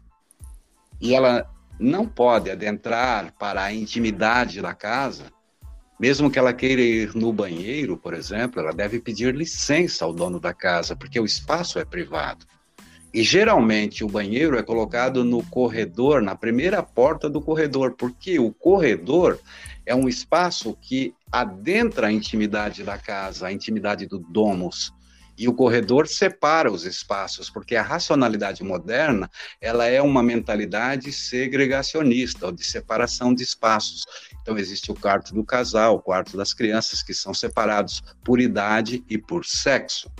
E 1.01 1.15
ela 1.15 1.51
não 1.81 2.07
pode 2.07 2.51
adentrar 2.51 3.33
para 3.39 3.63
a 3.63 3.73
intimidade 3.73 4.61
da 4.61 4.75
casa, 4.75 5.33
mesmo 5.99 6.31
que 6.31 6.39
ela 6.39 6.53
queira 6.53 6.83
ir 6.83 7.15
no 7.15 7.33
banheiro, 7.33 7.97
por 7.97 8.13
exemplo, 8.13 8.61
ela 8.61 8.75
deve 8.75 9.01
pedir 9.01 9.35
licença 9.35 10.05
ao 10.05 10.13
dono 10.13 10.39
da 10.39 10.53
casa, 10.53 10.95
porque 10.95 11.19
o 11.19 11.25
espaço 11.25 11.79
é 11.79 11.85
privado. 11.87 12.45
E 13.15 13.23
geralmente 13.23 14.03
o 14.03 14.09
banheiro 14.09 14.57
é 14.57 14.63
colocado 14.63 15.23
no 15.23 15.45
corredor, 15.45 16.23
na 16.23 16.35
primeira 16.35 16.83
porta 16.83 17.29
do 17.29 17.43
corredor, 17.43 17.93
porque 17.93 18.39
o 18.39 18.51
corredor 18.51 19.39
é 19.85 19.95
um 19.95 20.09
espaço 20.09 20.75
que 20.81 21.15
adentra 21.31 22.07
a 22.07 22.13
intimidade 22.13 22.83
da 22.83 22.97
casa, 22.97 23.49
a 23.49 23.53
intimidade 23.53 24.07
do 24.07 24.19
domus. 24.19 24.95
E 25.37 25.47
o 25.47 25.53
corredor 25.53 26.07
separa 26.07 26.71
os 26.71 26.85
espaços, 26.85 27.51
porque 27.51 27.77
a 27.77 27.83
racionalidade 27.83 28.63
moderna, 28.63 29.31
ela 29.61 29.87
é 29.87 30.01
uma 30.01 30.23
mentalidade 30.23 31.13
segregacionista, 31.13 32.47
ou 32.47 32.53
de 32.53 32.65
separação 32.65 33.35
de 33.35 33.43
espaços. 33.43 34.05
Então 34.41 34.57
existe 34.57 34.91
o 34.91 34.95
quarto 34.95 35.35
do 35.35 35.45
casal, 35.45 35.97
o 35.97 36.03
quarto 36.03 36.37
das 36.37 36.55
crianças, 36.55 37.03
que 37.03 37.13
são 37.13 37.35
separados 37.35 38.03
por 38.25 38.41
idade 38.41 39.05
e 39.09 39.19
por 39.19 39.45
sexo. 39.45 40.11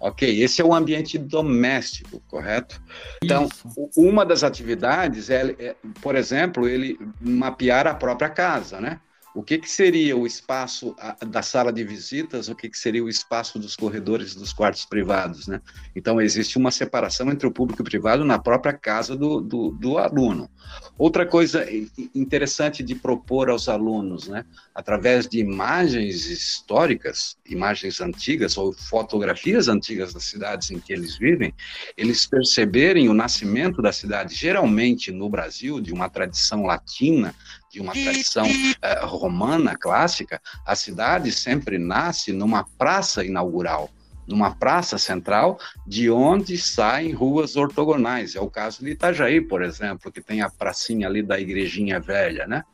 Ok, 0.00 0.42
esse 0.42 0.62
é 0.62 0.64
o 0.64 0.72
ambiente 0.72 1.18
doméstico, 1.18 2.22
correto? 2.28 2.80
Então, 3.22 3.48
Isso. 3.52 3.90
uma 3.96 4.24
das 4.24 4.44
atividades 4.44 5.28
é, 5.28 5.56
é, 5.58 5.76
por 6.00 6.14
exemplo, 6.14 6.68
ele 6.68 6.98
mapear 7.20 7.86
a 7.86 7.94
própria 7.94 8.28
casa, 8.28 8.80
né? 8.80 9.00
O 9.38 9.42
que, 9.44 9.56
que 9.56 9.70
seria 9.70 10.16
o 10.16 10.26
espaço 10.26 10.96
da 11.24 11.42
sala 11.42 11.72
de 11.72 11.84
visitas, 11.84 12.48
o 12.48 12.56
que, 12.56 12.68
que 12.68 12.76
seria 12.76 13.04
o 13.04 13.08
espaço 13.08 13.56
dos 13.56 13.76
corredores 13.76 14.34
dos 14.34 14.52
quartos 14.52 14.84
privados, 14.84 15.46
né? 15.46 15.60
Então, 15.94 16.20
existe 16.20 16.58
uma 16.58 16.72
separação 16.72 17.30
entre 17.30 17.46
o 17.46 17.52
público 17.52 17.80
e 17.80 17.84
o 17.84 17.84
privado 17.84 18.24
na 18.24 18.36
própria 18.36 18.72
casa 18.72 19.14
do, 19.14 19.40
do, 19.40 19.70
do 19.70 19.96
aluno. 19.96 20.50
Outra 20.98 21.24
coisa 21.24 21.64
interessante 22.12 22.82
de 22.82 22.96
propor 22.96 23.48
aos 23.48 23.68
alunos, 23.68 24.26
né? 24.26 24.44
Através 24.74 25.28
de 25.28 25.38
imagens 25.38 26.26
históricas, 26.26 27.38
imagens 27.48 28.00
antigas 28.00 28.58
ou 28.58 28.72
fotografias 28.72 29.68
antigas 29.68 30.12
das 30.12 30.24
cidades 30.24 30.72
em 30.72 30.80
que 30.80 30.92
eles 30.92 31.16
vivem, 31.16 31.54
eles 31.96 32.26
perceberem 32.26 33.08
o 33.08 33.14
nascimento 33.14 33.80
da 33.80 33.92
cidade, 33.92 34.34
geralmente 34.34 35.12
no 35.12 35.30
Brasil, 35.30 35.80
de 35.80 35.92
uma 35.92 36.08
tradição 36.08 36.64
latina, 36.64 37.32
de 37.70 37.80
uma 37.80 37.92
tradição 37.92 38.46
uh, 38.46 39.06
romana 39.06 39.76
clássica, 39.76 40.40
a 40.64 40.74
cidade 40.74 41.30
sempre 41.32 41.78
nasce 41.78 42.32
numa 42.32 42.64
praça 42.76 43.24
inaugural, 43.24 43.90
numa 44.26 44.54
praça 44.54 44.98
central, 44.98 45.58
de 45.86 46.10
onde 46.10 46.58
saem 46.58 47.12
ruas 47.12 47.56
ortogonais. 47.56 48.34
É 48.34 48.40
o 48.40 48.50
caso 48.50 48.84
de 48.84 48.90
Itajaí, 48.90 49.40
por 49.40 49.62
exemplo, 49.62 50.12
que 50.12 50.20
tem 50.20 50.42
a 50.42 50.50
pracinha 50.50 51.06
ali 51.06 51.22
da 51.22 51.38
Igrejinha 51.40 51.98
Velha, 52.00 52.46
né? 52.46 52.64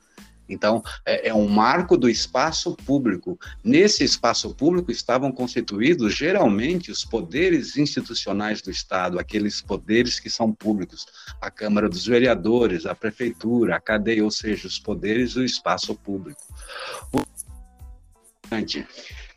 Então, 0.49 0.83
é, 1.05 1.29
é, 1.29 1.35
um 1.35 1.49
marco 1.49 1.97
do 1.97 2.09
espaço 2.09 2.77
público. 2.85 3.39
Nesse 3.63 4.05
espaço 4.05 4.55
público 4.55 4.91
estavam 4.91 5.33
constituídos, 5.33 6.15
geralmente, 6.15 6.91
os 6.91 7.05
poderes 7.05 7.77
institucionais 7.77 8.61
do 8.61 8.71
Estado, 8.71 9.19
aqueles 9.19 9.61
poderes 9.61 10.21
que 10.21 10.29
são 10.29 10.53
públicos, 10.53 11.07
a 11.41 11.51
Câmara 11.51 11.89
dos 11.89 12.07
Vereadores, 12.07 12.87
a 12.87 12.95
Prefeitura, 12.95 13.77
a 13.77 13.81
cadeia, 13.81 14.25
ou 14.25 14.31
seja, 14.31 14.67
os 14.67 14.79
poderes 14.79 15.35
do 15.35 15.45
espaço 15.45 15.95
público. 15.95 16.43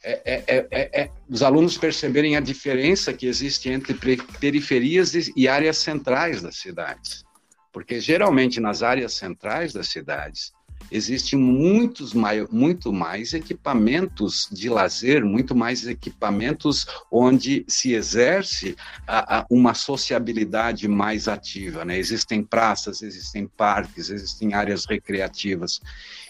É, 0.03 0.21
é, 0.25 0.43
é, 0.47 0.67
é, 0.71 1.01
é 1.01 1.11
os 1.29 1.41
alunos 1.41 1.77
perceberem 1.77 2.35
a 2.35 2.39
diferença 2.39 3.13
que 3.13 3.25
existe 3.25 3.69
entre 3.69 3.93
periferias 4.39 5.13
e 5.35 5.47
áreas 5.47 5.77
centrais 5.77 6.41
das 6.41 6.57
cidades. 6.57 7.25
Porque, 7.71 7.99
geralmente, 7.99 8.59
nas 8.59 8.81
áreas 8.81 9.13
centrais 9.13 9.73
das 9.73 9.87
cidades, 9.87 10.51
existem 10.91 11.38
muitos 11.38 12.13
mai, 12.13 12.46
muito 12.50 12.91
mais 12.93 13.34
equipamentos 13.34 14.48
de 14.51 14.69
lazer, 14.69 15.24
muito 15.24 15.55
mais 15.55 15.86
equipamentos 15.86 16.88
onde 17.12 17.65
se 17.67 17.93
exerce 17.93 18.75
a, 19.05 19.39
a, 19.39 19.46
uma 19.50 19.74
sociabilidade 19.74 20.88
mais 20.88 21.27
ativa. 21.27 21.84
Né? 21.84 21.98
Existem 21.98 22.43
praças, 22.43 23.01
existem 23.01 23.48
parques, 23.48 24.10
existem 24.10 24.53
áreas 24.53 24.86
recreativas, 24.86 25.81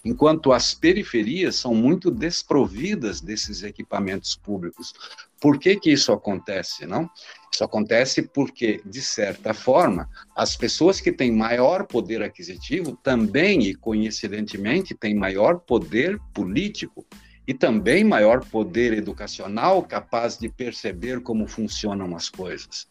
enquanto 0.04 0.51
as 0.51 0.74
periferias 0.74 1.56
são 1.56 1.75
muito 1.75 2.10
desprovidas 2.10 3.22
desses 3.22 3.63
equipamentos 3.63 4.36
públicos. 4.36 4.94
Por 5.39 5.60
que, 5.60 5.75
que 5.75 5.91
isso 5.91 6.12
acontece, 6.12 6.86
não? 6.86 7.10
Isso 7.53 7.63
acontece 7.63 8.22
porque, 8.22 8.82
de 8.86 9.01
certa 9.01 9.53
forma, 9.53 10.10
as 10.36 10.56
pessoas 10.56 11.00
que 11.00 11.12
têm 11.12 11.32
maior 11.32 11.86
poder 11.86 12.22
aquisitivo 12.22 12.98
também 13.03 13.63
e 13.63 13.75
coincidentemente 13.75 14.96
têm 14.96 15.15
maior 15.15 15.60
poder 15.60 16.20
político 16.34 17.06
e 17.48 17.53
também 17.53 18.03
maior 18.03 18.44
poder 18.44 18.94
educacional 18.94 19.82
capaz 19.84 20.38
de 20.38 20.50
perceber 20.50 21.22
como 21.22 21.48
funcionam 21.48 22.15
as 22.15 22.29
coisas. 22.29 22.88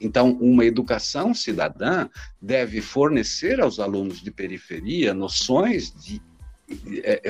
Então, 0.00 0.32
uma 0.40 0.64
educação 0.64 1.32
cidadã 1.32 2.08
deve 2.40 2.80
fornecer 2.80 3.60
aos 3.60 3.78
alunos 3.78 4.20
de 4.20 4.32
periferia 4.32 5.14
noções 5.14 5.92
de, 5.92 6.20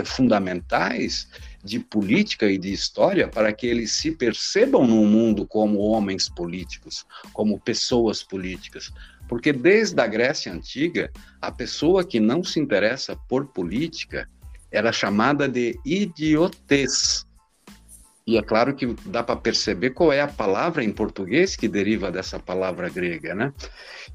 fundamentais 0.04 1.28
de 1.62 1.78
política 1.78 2.50
e 2.50 2.58
de 2.58 2.72
história 2.72 3.28
para 3.28 3.52
que 3.52 3.66
eles 3.66 3.92
se 3.92 4.10
percebam 4.10 4.86
no 4.86 5.04
mundo 5.06 5.46
como 5.46 5.78
homens 5.78 6.28
políticos, 6.28 7.06
como 7.32 7.60
pessoas 7.60 8.22
políticas. 8.22 8.92
Porque 9.28 9.52
desde 9.52 10.00
a 10.00 10.06
Grécia 10.06 10.52
Antiga, 10.52 11.10
a 11.40 11.50
pessoa 11.52 12.04
que 12.04 12.18
não 12.18 12.42
se 12.42 12.58
interessa 12.58 13.16
por 13.28 13.46
política, 13.46 14.28
era 14.70 14.92
chamada 14.92 15.48
de 15.48 15.78
idiotez. 15.84 17.24
E 18.26 18.36
é 18.36 18.42
claro 18.42 18.74
que 18.74 18.94
dá 19.06 19.22
para 19.22 19.36
perceber 19.36 19.90
qual 19.90 20.12
é 20.12 20.20
a 20.20 20.28
palavra 20.28 20.82
em 20.82 20.92
português 20.92 21.56
que 21.56 21.68
deriva 21.68 22.10
dessa 22.10 22.38
palavra 22.38 22.88
grega, 22.88 23.34
né? 23.34 23.52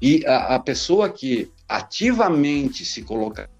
E 0.00 0.24
a, 0.26 0.54
a 0.54 0.58
pessoa 0.58 1.10
que 1.10 1.50
ativamente 1.68 2.84
se 2.84 3.02
coloca 3.02 3.50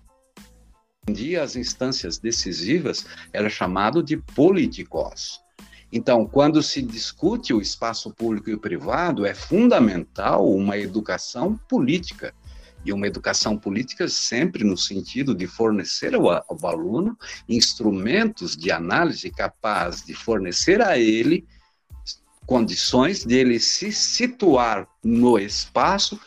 as 1.41 1.57
instâncias 1.57 2.19
decisivas 2.19 3.07
era 3.33 3.49
chamado 3.49 4.03
de 4.03 4.17
políticos. 4.17 5.41
Então, 5.93 6.27
quando 6.27 6.63
se 6.63 6.83
discute 6.83 7.55
o 7.55 7.61
espaço 7.61 8.13
público 8.13 8.51
e 8.51 8.55
o 8.55 8.59
privado, 8.59 9.25
é 9.25 9.35
fundamental 9.35 10.49
uma 10.49 10.77
educação 10.77 11.57
política. 11.69 12.35
E 12.85 12.93
uma 12.93 13.07
educação 13.07 13.59
política 13.59 14.07
sempre 14.09 14.63
no 14.65 14.77
sentido 14.77 15.35
de 15.35 15.47
fornecer 15.47 16.15
ao, 16.15 16.29
ao 16.31 16.67
aluno 16.67 17.19
instrumentos 17.49 18.57
de 18.57 18.71
análise 18.71 19.31
capazes 19.31 20.05
de 20.05 20.15
fornecer 20.15 20.81
a 20.81 20.97
ele 20.97 21.47
condições 22.49 23.27
de 23.27 23.35
ele 23.35 23.61
se 23.61 23.93
situar 23.93 24.89
no 25.05 25.39
espaço 25.39 26.19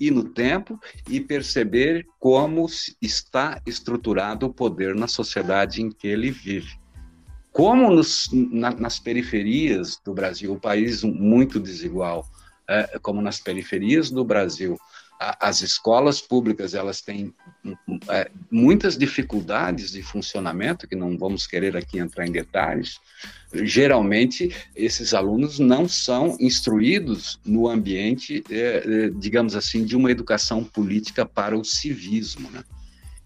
e 0.00 0.10
no 0.10 0.24
tempo 0.24 0.78
e 1.08 1.20
perceber 1.20 2.06
como 2.18 2.66
está 3.00 3.60
estruturado 3.66 4.46
o 4.46 4.52
poder 4.52 4.94
na 4.94 5.08
sociedade 5.08 5.82
em 5.82 5.90
que 5.90 6.06
ele 6.06 6.30
vive. 6.30 6.78
Como 7.52 7.90
nos, 7.90 8.28
na, 8.32 8.70
nas 8.70 8.98
periferias 8.98 10.00
do 10.04 10.14
Brasil, 10.14 10.52
o 10.52 10.60
país 10.60 11.02
muito 11.02 11.58
desigual, 11.58 12.26
é, 12.68 12.98
como 13.00 13.20
nas 13.20 13.40
periferias 13.40 14.10
do 14.10 14.24
Brasil, 14.24 14.78
as 15.18 15.62
escolas 15.62 16.20
públicas 16.20 16.74
elas 16.74 17.00
têm 17.00 17.34
é, 18.08 18.30
muitas 18.50 18.96
dificuldades 18.96 19.90
de 19.90 20.02
funcionamento, 20.02 20.86
que 20.86 20.94
não 20.94 21.18
vamos 21.18 21.46
querer 21.46 21.76
aqui 21.76 21.98
entrar 21.98 22.26
em 22.26 22.32
detalhes. 22.32 22.98
Geralmente, 23.52 24.54
esses 24.76 25.14
alunos 25.14 25.58
não 25.58 25.88
são 25.88 26.36
instruídos 26.38 27.40
no 27.44 27.66
ambiente, 27.66 28.44
é, 28.48 28.82
é 28.86 29.10
digamos 29.10 29.56
assim, 29.56 29.84
de 29.84 29.96
uma 29.96 30.10
educação 30.10 30.62
política 30.62 31.26
para 31.26 31.58
o 31.58 31.64
civismo. 31.64 32.48
Né? 32.50 32.62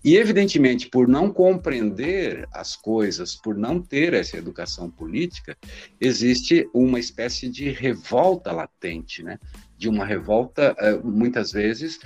E, 0.04 0.16
evidentemente, 0.16 0.88
por 0.88 1.06
não 1.06 1.30
compreender 1.30 2.48
as 2.52 2.74
coisas, 2.74 3.36
por 3.36 3.56
não 3.56 3.80
ter 3.80 4.14
essa 4.14 4.36
educação 4.36 4.90
política, 4.90 5.56
existe 6.00 6.68
uma 6.74 6.98
espécie 6.98 7.48
de 7.48 7.70
revolta 7.70 8.50
latente, 8.50 9.22
né? 9.22 9.38
De 9.82 9.88
uma 9.88 10.04
revolta, 10.04 10.76
eh, 10.78 10.96
muitas 11.02 11.50
vezes, 11.50 11.98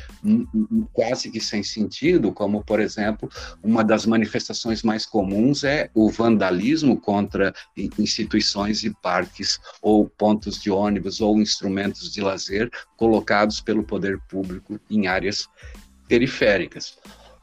quase 0.94 1.30
que 1.30 1.38
sem 1.38 1.62
sentido, 1.62 2.32
como, 2.32 2.64
por 2.64 2.80
exemplo, 2.80 3.28
uma 3.62 3.84
das 3.84 4.06
manifestações 4.06 4.82
mais 4.82 5.04
comuns 5.04 5.62
é 5.62 5.90
o 5.92 6.10
vandalismo 6.10 6.98
contra 6.98 7.52
instituições 7.98 8.82
e 8.82 8.94
parques, 9.02 9.60
ou 9.82 10.08
pontos 10.08 10.58
de 10.58 10.70
ônibus, 10.70 11.20
ou 11.20 11.38
instrumentos 11.38 12.10
de 12.10 12.22
lazer 12.22 12.70
colocados 12.96 13.60
pelo 13.60 13.84
poder 13.84 14.18
público 14.26 14.80
em 14.88 15.06
áreas 15.06 15.46
periféricas. 16.08 16.96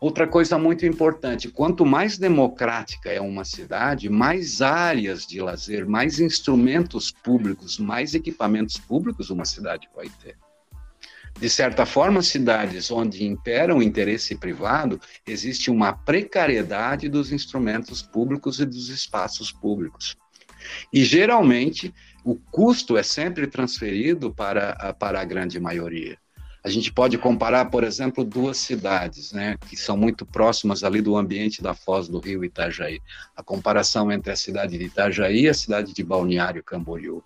Outra 0.04 0.28
coisa 0.28 0.58
muito 0.58 0.86
importante: 0.86 1.48
quanto 1.48 1.86
mais 1.86 2.18
democrática 2.18 3.10
é 3.10 3.22
uma 3.22 3.46
cidade, 3.46 4.10
mais 4.10 4.62
áreas 4.62 5.26
de 5.26 5.40
lazer, 5.40 5.88
mais 5.88 6.20
instrumentos 6.20 7.10
públicos, 7.10 7.80
mais 7.80 8.14
equipamentos 8.14 8.78
públicos 8.78 9.30
uma 9.30 9.46
cidade 9.46 9.88
vai 9.96 10.10
ter. 10.22 10.36
De 11.40 11.50
certa 11.50 11.86
forma, 11.86 12.22
cidades 12.22 12.92
onde 12.92 13.24
impera 13.24 13.74
o 13.74 13.82
interesse 13.82 14.36
privado, 14.36 15.00
existe 15.26 15.72
uma 15.72 15.94
precariedade 15.94 17.08
dos 17.08 17.32
instrumentos 17.32 18.02
públicos 18.02 18.60
e 18.60 18.66
dos 18.66 18.90
espaços 18.90 19.54
públicos. 19.54 20.18
E, 20.92 21.06
geralmente, 21.06 21.94
o 22.26 22.36
custo 22.36 22.98
é 22.98 23.04
sempre 23.04 23.48
transferido 23.48 24.34
para, 24.34 24.94
para 25.00 25.22
a 25.22 25.24
grande 25.24 25.62
maioria. 25.62 26.18
A 26.64 26.70
gente 26.70 26.94
pode 26.94 27.18
comparar, 27.18 27.66
por 27.66 27.84
exemplo, 27.84 28.24
duas 28.24 28.58
cidades, 28.58 29.34
né, 29.34 29.58
que 29.68 29.76
são 29.76 29.98
muito 29.98 30.26
próximas 30.26 30.82
ali 30.84 31.02
do 31.02 31.18
ambiente 31.18 31.62
da 31.62 31.74
Foz 31.74 32.08
do 32.08 32.20
Rio 32.20 32.46
Itajaí. 32.46 33.02
A 33.36 33.44
comparação 33.44 34.10
entre 34.10 34.32
a 34.32 34.36
cidade 34.36 34.78
de 34.78 34.86
Itajaí 34.86 35.42
e 35.42 35.50
a 35.50 35.54
cidade 35.54 35.94
de 35.94 36.04
Balneário 36.04 36.64
Camboriú. 36.64 37.22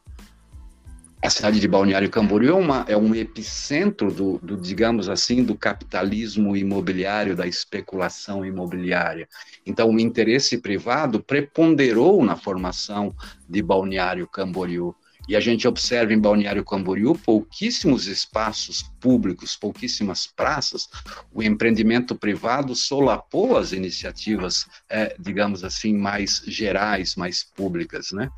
A 1.22 1.30
cidade 1.30 1.60
de 1.60 1.68
Balneário 1.68 2.10
Camboriú 2.10 2.52
é, 2.52 2.60
uma, 2.60 2.86
é 2.88 2.98
um 2.98 3.14
epicentro 3.14 4.12
do, 4.12 4.40
do, 4.40 4.56
digamos 4.56 5.10
assim, 5.10 5.44
do 5.44 5.56
capitalismo 5.56 6.56
imobiliário, 6.56 7.36
da 7.36 7.46
especulação 7.46 8.46
imobiliária. 8.46 9.28
Então, 9.66 9.90
o 9.90 10.00
interesse 10.00 10.60
privado 10.60 11.22
preponderou 11.22 12.24
na 12.24 12.36
formação 12.36 13.16
de 13.48 13.62
Balneário 13.62 14.28
Camboriú 14.28 14.96
e 15.28 15.36
a 15.36 15.40
gente 15.40 15.68
observa 15.68 16.14
em 16.14 16.20
Balneário 16.20 16.64
Camboriú 16.64 17.14
pouquíssimos 17.16 18.08
espaços 18.08 18.84
públicos, 19.00 19.56
pouquíssimas 19.56 20.26
praças, 20.26 20.88
o 21.34 21.44
empreendimento 21.44 22.16
privado 22.16 22.76
solapou 22.76 23.58
as 23.58 23.74
iniciativas, 23.74 24.66
é, 24.90 25.16
digamos 25.20 25.64
assim, 25.64 25.94
mais 25.94 26.42
gerais, 26.48 27.16
mais 27.16 27.44
públicas, 27.44 28.12
né? 28.12 28.30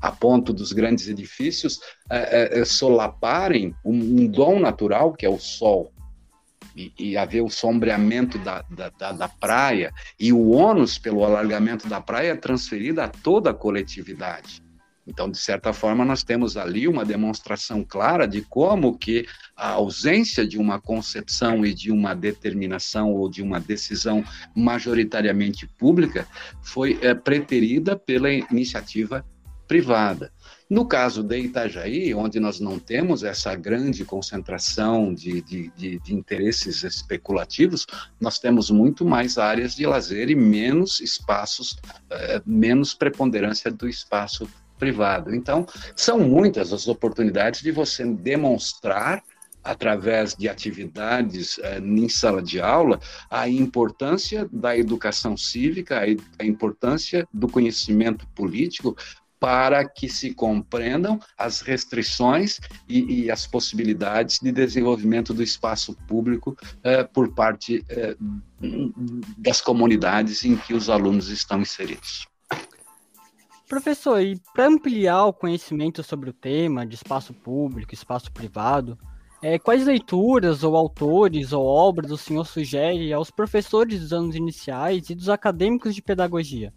a 0.00 0.12
ponto 0.12 0.52
dos 0.52 0.72
grandes 0.72 1.08
edifícios 1.08 1.80
é, 2.08 2.58
é, 2.58 2.60
é 2.60 2.64
solaparem 2.64 3.74
um, 3.84 4.22
um, 4.22 4.26
dom 4.26 4.60
natural 4.60 5.12
que 5.12 5.26
é 5.26 5.28
o 5.28 5.38
sol. 5.38 5.92
E, 6.76 6.92
e 6.96 7.16
haver 7.16 7.42
o 7.42 7.50
sombreamento 7.50 8.38
da, 8.38 8.62
da, 8.70 8.88
da, 8.90 9.10
da 9.10 9.28
praia 9.28 9.92
e 10.18 10.32
o 10.32 10.50
ônus 10.50 10.96
pelo 10.96 11.24
alargamento 11.24 11.88
da 11.88 12.00
praia 12.00 12.30
é 12.30 12.36
transferido 12.36 13.00
a 13.00 13.08
toda 13.08 13.50
a 13.50 13.54
coletividade. 13.54 14.62
Então, 15.08 15.30
de 15.30 15.38
certa 15.38 15.72
forma, 15.72 16.04
nós 16.04 16.22
temos 16.22 16.58
ali 16.58 16.86
uma 16.86 17.02
demonstração 17.02 17.82
clara 17.82 18.28
de 18.28 18.42
como 18.42 18.96
que 18.96 19.26
a 19.56 19.70
ausência 19.70 20.46
de 20.46 20.58
uma 20.58 20.78
concepção 20.78 21.64
e 21.64 21.72
de 21.72 21.90
uma 21.90 22.14
determinação 22.14 23.14
ou 23.14 23.28
de 23.28 23.42
uma 23.42 23.58
decisão 23.58 24.22
majoritariamente 24.54 25.66
pública 25.66 26.28
foi 26.62 26.98
é, 27.00 27.14
preterida 27.14 27.96
pela 27.96 28.30
iniciativa 28.30 29.24
privada. 29.66 30.30
No 30.68 30.84
caso 30.86 31.22
de 31.22 31.38
Itajaí, 31.38 32.14
onde 32.14 32.38
nós 32.38 32.60
não 32.60 32.78
temos 32.78 33.22
essa 33.22 33.54
grande 33.54 34.04
concentração 34.04 35.14
de, 35.14 35.40
de, 35.40 35.72
de, 35.74 35.98
de, 36.00 36.14
interesses 36.14 36.84
especulativos, 36.84 37.86
nós 38.20 38.38
temos 38.38 38.70
muito 38.70 39.06
mais 39.06 39.38
áreas 39.38 39.74
de 39.74 39.86
lazer 39.86 40.28
e 40.28 40.34
menos 40.34 41.00
espaços, 41.00 41.78
eh, 42.10 42.42
menos 42.44 42.92
preponderância 42.92 43.70
do 43.70 43.88
espaço 43.88 44.46
privado. 44.78 45.34
Então, 45.34 45.66
são 45.96 46.18
muitas 46.20 46.72
as 46.72 46.88
oportunidades 46.88 47.60
de 47.60 47.70
você 47.70 48.04
demonstrar 48.04 49.22
através 49.62 50.34
de 50.34 50.48
atividades 50.48 51.58
eh, 51.58 51.78
em 51.78 52.08
sala 52.08 52.40
de 52.40 52.60
aula, 52.60 53.00
a 53.30 53.48
importância 53.48 54.48
da 54.50 54.76
educação 54.76 55.36
cívica, 55.36 56.00
a, 56.00 56.42
a 56.42 56.46
importância 56.46 57.28
do 57.32 57.48
conhecimento 57.48 58.26
político 58.28 58.96
para 59.40 59.88
que 59.88 60.08
se 60.08 60.34
compreendam 60.34 61.20
as 61.36 61.60
restrições 61.60 62.58
e, 62.88 63.24
e 63.24 63.30
as 63.30 63.46
possibilidades 63.46 64.40
de 64.40 64.50
desenvolvimento 64.50 65.32
do 65.32 65.42
espaço 65.42 65.94
público 66.06 66.56
eh, 66.82 67.04
por 67.04 67.32
parte 67.34 67.84
eh, 67.88 68.16
das 69.36 69.60
comunidades 69.60 70.44
em 70.44 70.56
que 70.56 70.74
os 70.74 70.90
alunos 70.90 71.28
estão 71.28 71.60
inseridos. 71.60 72.27
Professor, 73.68 74.22
e 74.22 74.40
para 74.54 74.66
ampliar 74.66 75.26
o 75.26 75.32
conhecimento 75.32 76.02
sobre 76.02 76.30
o 76.30 76.32
tema 76.32 76.86
de 76.86 76.94
espaço 76.94 77.34
público, 77.34 77.92
espaço 77.92 78.32
privado, 78.32 78.98
é, 79.42 79.58
quais 79.58 79.84
leituras 79.84 80.64
ou 80.64 80.74
autores 80.74 81.52
ou 81.52 81.64
obras 81.64 82.10
o 82.10 82.16
senhor 82.16 82.46
sugere 82.46 83.12
aos 83.12 83.30
professores 83.30 84.00
dos 84.00 84.12
anos 84.12 84.34
iniciais 84.34 85.10
e 85.10 85.14
dos 85.14 85.28
acadêmicos 85.28 85.94
de 85.94 86.00
pedagogia? 86.00 86.72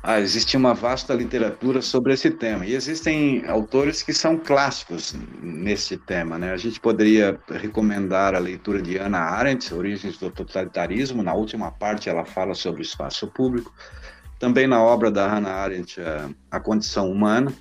Ah, 0.00 0.20
existe 0.20 0.56
uma 0.56 0.74
vasta 0.74 1.12
literatura 1.12 1.82
sobre 1.82 2.12
esse 2.12 2.30
tema 2.30 2.64
e 2.64 2.74
existem 2.74 3.44
autores 3.46 4.02
que 4.02 4.12
são 4.12 4.36
clássicos 4.36 5.14
nesse 5.40 5.96
tema, 5.96 6.38
né? 6.38 6.52
A 6.52 6.56
gente 6.56 6.80
poderia 6.80 7.38
recomendar 7.48 8.34
a 8.34 8.38
leitura 8.38 8.82
de 8.82 8.96
Ana 8.96 9.20
Arendt, 9.20 9.72
Origens 9.72 10.18
do 10.18 10.28
Totalitarismo. 10.30 11.22
Na 11.22 11.34
última 11.34 11.70
parte, 11.70 12.08
ela 12.08 12.24
fala 12.24 12.52
sobre 12.54 12.80
o 12.80 12.82
espaço 12.82 13.28
público 13.28 13.72
também 14.42 14.66
na 14.66 14.82
obra 14.82 15.08
da 15.08 15.28
Hannah 15.28 15.54
Arendt, 15.54 16.00
A 16.50 16.58
Condição 16.58 17.08
Humana. 17.08 17.54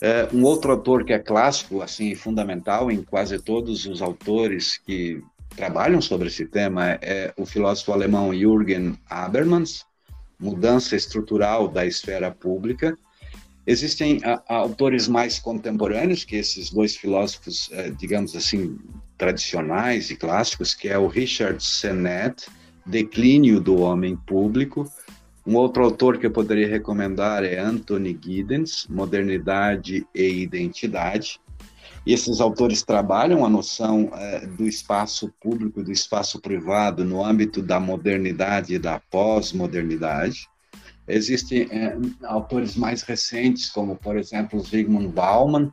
É, 0.00 0.26
um 0.32 0.42
outro 0.42 0.72
autor 0.72 1.04
que 1.04 1.12
é 1.12 1.18
clássico, 1.18 1.82
assim, 1.82 2.14
fundamental 2.14 2.90
em 2.90 3.02
quase 3.02 3.38
todos 3.38 3.84
os 3.84 4.00
autores 4.00 4.78
que 4.78 5.22
trabalham 5.54 6.00
sobre 6.00 6.28
esse 6.28 6.46
tema 6.46 6.98
é 7.02 7.34
o 7.36 7.44
filósofo 7.44 7.92
alemão 7.92 8.32
Jürgen 8.32 8.98
Habermas, 9.06 9.84
Mudança 10.40 10.96
Estrutural 10.96 11.68
da 11.68 11.84
Esfera 11.84 12.30
Pública. 12.30 12.96
Existem 13.66 14.18
a, 14.24 14.42
autores 14.48 15.06
mais 15.06 15.38
contemporâneos 15.38 16.24
que 16.24 16.36
esses 16.36 16.70
dois 16.70 16.96
filósofos, 16.96 17.68
é, 17.70 17.90
digamos 17.90 18.34
assim, 18.34 18.78
tradicionais 19.18 20.08
e 20.08 20.16
clássicos, 20.16 20.74
que 20.74 20.88
é 20.88 20.96
o 20.96 21.06
Richard 21.06 21.62
Sennett 21.62 22.46
Declínio 22.86 23.60
do 23.60 23.78
Homem 23.78 24.16
Público. 24.16 24.90
Um 25.46 25.56
outro 25.56 25.82
autor 25.82 26.18
que 26.18 26.26
eu 26.26 26.30
poderia 26.30 26.68
recomendar 26.68 27.42
é 27.44 27.58
Anthony 27.58 28.18
Giddens, 28.20 28.86
Modernidade 28.88 30.06
e 30.14 30.42
Identidade. 30.42 31.40
E 32.06 32.12
esses 32.12 32.40
autores 32.40 32.82
trabalham 32.82 33.44
a 33.44 33.48
noção 33.48 34.10
é, 34.14 34.46
do 34.46 34.66
espaço 34.66 35.32
público 35.40 35.80
e 35.80 35.84
do 35.84 35.92
espaço 35.92 36.40
privado 36.40 37.04
no 37.04 37.24
âmbito 37.24 37.62
da 37.62 37.78
modernidade 37.78 38.74
e 38.74 38.78
da 38.78 39.00
pós-modernidade. 39.10 40.48
Existem 41.06 41.68
é, 41.70 41.96
autores 42.24 42.76
mais 42.76 43.02
recentes, 43.02 43.68
como, 43.68 43.96
por 43.96 44.16
exemplo, 44.16 44.60
Zygmunt 44.60 45.12
Bauman, 45.12 45.72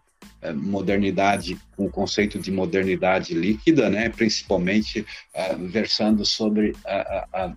modernidade, 0.54 1.58
com 1.76 1.86
o 1.86 1.92
conceito 1.92 2.40
de 2.40 2.52
modernidade 2.52 3.34
líquida, 3.34 3.90
né, 3.90 4.10
principalmente 4.10 5.06
é, 5.34 5.56
versando 5.56 6.26
sobre 6.26 6.74
a, 6.86 7.28
a, 7.34 7.54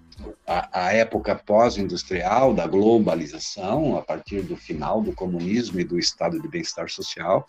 a, 0.46 0.86
a 0.86 0.92
época 0.92 1.34
pós-industrial, 1.34 2.52
da 2.52 2.66
globalização, 2.66 3.96
a 3.96 4.02
partir 4.02 4.42
do 4.42 4.56
final 4.56 5.00
do 5.00 5.12
comunismo 5.12 5.78
e 5.80 5.84
do 5.84 5.98
estado 5.98 6.40
de 6.40 6.48
bem-estar 6.48 6.90
social. 6.90 7.46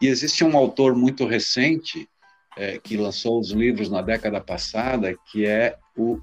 E 0.00 0.08
existe 0.08 0.44
um 0.44 0.56
autor 0.56 0.94
muito 0.94 1.26
recente, 1.26 2.08
é, 2.56 2.78
que 2.78 2.96
lançou 2.96 3.38
os 3.40 3.50
livros 3.50 3.90
na 3.90 4.02
década 4.02 4.40
passada, 4.40 5.14
que 5.30 5.46
é 5.46 5.76
o 5.96 6.20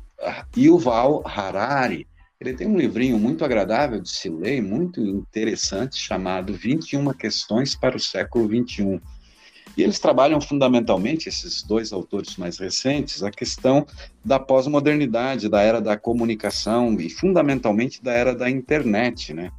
Yuval 0.55 1.23
Harari, 1.25 2.07
ele 2.43 2.53
tem 2.53 2.67
um 2.67 2.77
livrinho 2.77 3.17
muito 3.17 3.45
agradável 3.45 4.01
de 4.01 4.09
se 4.09 4.29
ler, 4.29 4.61
muito 4.61 4.99
interessante, 4.99 5.97
chamado 5.97 6.53
21 6.53 7.13
Questões 7.13 7.73
para 7.73 7.95
o 7.95 7.99
Século 7.99 8.47
XXI. 8.47 9.01
E 9.77 9.81
eles 9.81 9.97
trabalham 9.97 10.39
fundamentalmente, 10.41 11.29
esses 11.29 11.63
dois 11.63 11.93
autores 11.93 12.35
mais 12.35 12.59
recentes, 12.59 13.23
a 13.23 13.31
questão 13.31 13.87
da 14.23 14.39
pós-modernidade, 14.39 15.49
da 15.49 15.61
era 15.61 15.81
da 15.81 15.97
comunicação 15.97 16.93
e 16.99 17.09
fundamentalmente 17.09 18.03
da 18.03 18.11
era 18.11 18.35
da 18.35 18.49
internet, 18.49 19.33
né? 19.33 19.49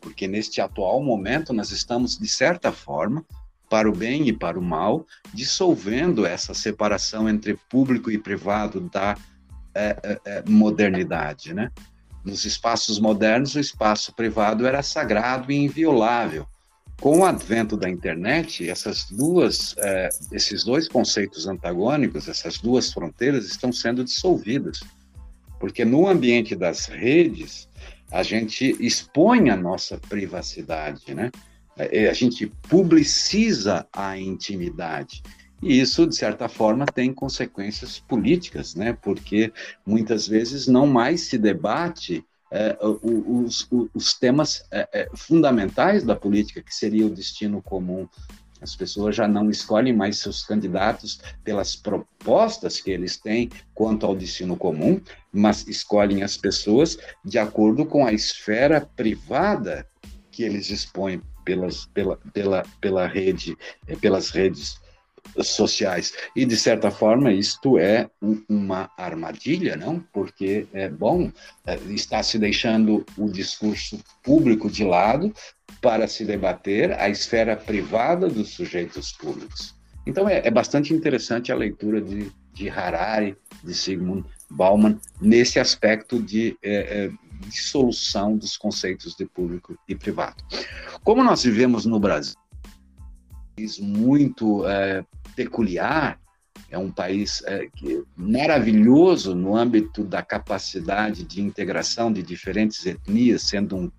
Porque 0.00 0.28
neste 0.28 0.60
atual 0.60 1.02
momento 1.02 1.52
nós 1.52 1.72
estamos, 1.72 2.18
de 2.18 2.28
certa 2.28 2.70
forma, 2.70 3.24
para 3.68 3.88
o 3.88 3.96
bem 3.96 4.28
e 4.28 4.32
para 4.32 4.58
o 4.58 4.62
mal, 4.62 5.04
dissolvendo 5.32 6.24
essa 6.24 6.54
separação 6.54 7.28
entre 7.28 7.58
público 7.68 8.10
e 8.10 8.18
privado 8.18 8.80
da 8.92 9.16
é, 9.74 10.20
é, 10.24 10.42
modernidade, 10.46 11.52
né? 11.52 11.72
Nos 12.26 12.44
espaços 12.44 12.98
modernos, 12.98 13.54
o 13.54 13.60
espaço 13.60 14.12
privado 14.12 14.66
era 14.66 14.82
sagrado 14.82 15.52
e 15.52 15.54
inviolável. 15.54 16.44
Com 17.00 17.20
o 17.20 17.24
advento 17.24 17.76
da 17.76 17.88
internet, 17.88 18.68
essas 18.68 19.04
duas, 19.08 19.76
é, 19.78 20.08
esses 20.32 20.64
dois 20.64 20.88
conceitos 20.88 21.46
antagônicos, 21.46 22.26
essas 22.26 22.58
duas 22.58 22.92
fronteiras 22.92 23.46
estão 23.46 23.70
sendo 23.70 24.02
dissolvidas, 24.02 24.80
porque 25.60 25.84
no 25.84 26.08
ambiente 26.08 26.56
das 26.56 26.86
redes 26.86 27.68
a 28.10 28.24
gente 28.24 28.76
expõe 28.80 29.48
a 29.48 29.56
nossa 29.56 29.96
privacidade, 29.96 31.14
né? 31.14 31.30
É, 31.78 32.08
a 32.08 32.12
gente 32.12 32.46
publiciza 32.68 33.86
a 33.92 34.18
intimidade. 34.18 35.22
E 35.62 35.80
isso, 35.80 36.06
de 36.06 36.14
certa 36.14 36.48
forma, 36.48 36.84
tem 36.86 37.12
consequências 37.12 37.98
políticas, 37.98 38.74
né? 38.74 38.96
porque 39.00 39.52
muitas 39.86 40.28
vezes 40.28 40.66
não 40.66 40.86
mais 40.86 41.22
se 41.22 41.38
debate 41.38 42.24
é, 42.50 42.76
os, 42.80 43.68
os, 43.94 44.14
temas 44.14 44.64
é, 44.70 44.88
é, 44.92 45.10
fundamentais 45.14 46.04
da 46.04 46.14
política, 46.14 46.62
que 46.62 46.74
seria 46.74 47.06
o 47.06 47.10
destino 47.10 47.60
comum. 47.60 48.08
As 48.60 48.74
pessoas 48.74 49.16
já 49.16 49.26
não 49.26 49.50
escolhem 49.50 49.92
mais 49.92 50.18
seus 50.18 50.44
candidatos 50.44 51.20
pelas 51.42 51.74
propostas 51.74 52.80
que 52.80 52.90
eles 52.90 53.16
têm 53.16 53.50
quanto 53.74 54.06
ao 54.06 54.14
destino 54.14 54.56
comum, 54.56 55.00
mas 55.32 55.66
escolhem 55.66 56.22
as 56.22 56.36
pessoas 56.36 56.96
de 57.24 57.38
acordo 57.38 57.84
com 57.84 58.06
a 58.06 58.12
esfera 58.12 58.80
privada 58.80 59.86
que 60.30 60.42
eles 60.42 60.70
expõem 60.70 61.20
pelas, 61.44 61.86
pela, 61.86 62.16
pela, 62.32 62.62
pela 62.80 63.06
rede, 63.06 63.56
é, 63.86 63.96
pelas 63.96 64.30
redes 64.30 64.78
sociais. 65.42 66.12
E, 66.34 66.44
de 66.44 66.56
certa 66.56 66.90
forma, 66.90 67.32
isto 67.32 67.78
é 67.78 68.08
uma 68.48 68.90
armadilha, 68.96 69.76
não? 69.76 70.00
Porque, 70.12 70.66
é 70.72 70.88
bom, 70.88 71.30
é, 71.66 71.78
se 72.22 72.38
deixando 72.38 73.04
o 73.16 73.30
discurso 73.30 73.98
público 74.22 74.70
de 74.70 74.84
lado 74.84 75.32
para 75.80 76.08
se 76.08 76.24
debater 76.24 76.92
a 76.98 77.08
esfera 77.08 77.56
privada 77.56 78.28
dos 78.28 78.50
sujeitos 78.50 79.12
públicos. 79.12 79.74
Então, 80.06 80.28
é, 80.28 80.42
é 80.44 80.50
bastante 80.50 80.94
interessante 80.94 81.50
a 81.50 81.56
leitura 81.56 82.00
de, 82.00 82.30
de 82.52 82.68
Harari, 82.68 83.36
de 83.62 83.74
Sigmund 83.74 84.24
Bauman, 84.50 84.98
nesse 85.20 85.58
aspecto 85.58 86.22
de 86.22 86.56
é, 86.62 87.06
é 87.06 87.10
dissolução 87.48 88.36
dos 88.36 88.56
conceitos 88.56 89.14
de 89.14 89.26
público 89.26 89.76
e 89.88 89.94
privado. 89.94 90.42
Como 91.04 91.22
nós 91.22 91.42
vivemos 91.42 91.84
no 91.84 92.00
Brasil, 92.00 92.34
muito 93.80 94.66
é, 94.66 95.04
peculiar, 95.34 96.18
é 96.70 96.78
um 96.78 96.90
país 96.90 97.42
é, 97.46 97.68
que, 97.74 98.02
maravilhoso 98.16 99.34
no 99.34 99.56
âmbito 99.56 100.04
da 100.04 100.22
capacidade 100.22 101.24
de 101.24 101.40
integração 101.40 102.12
de 102.12 102.22
diferentes 102.22 102.84
etnias, 102.84 103.42
sendo 103.42 103.76
um 103.76 103.90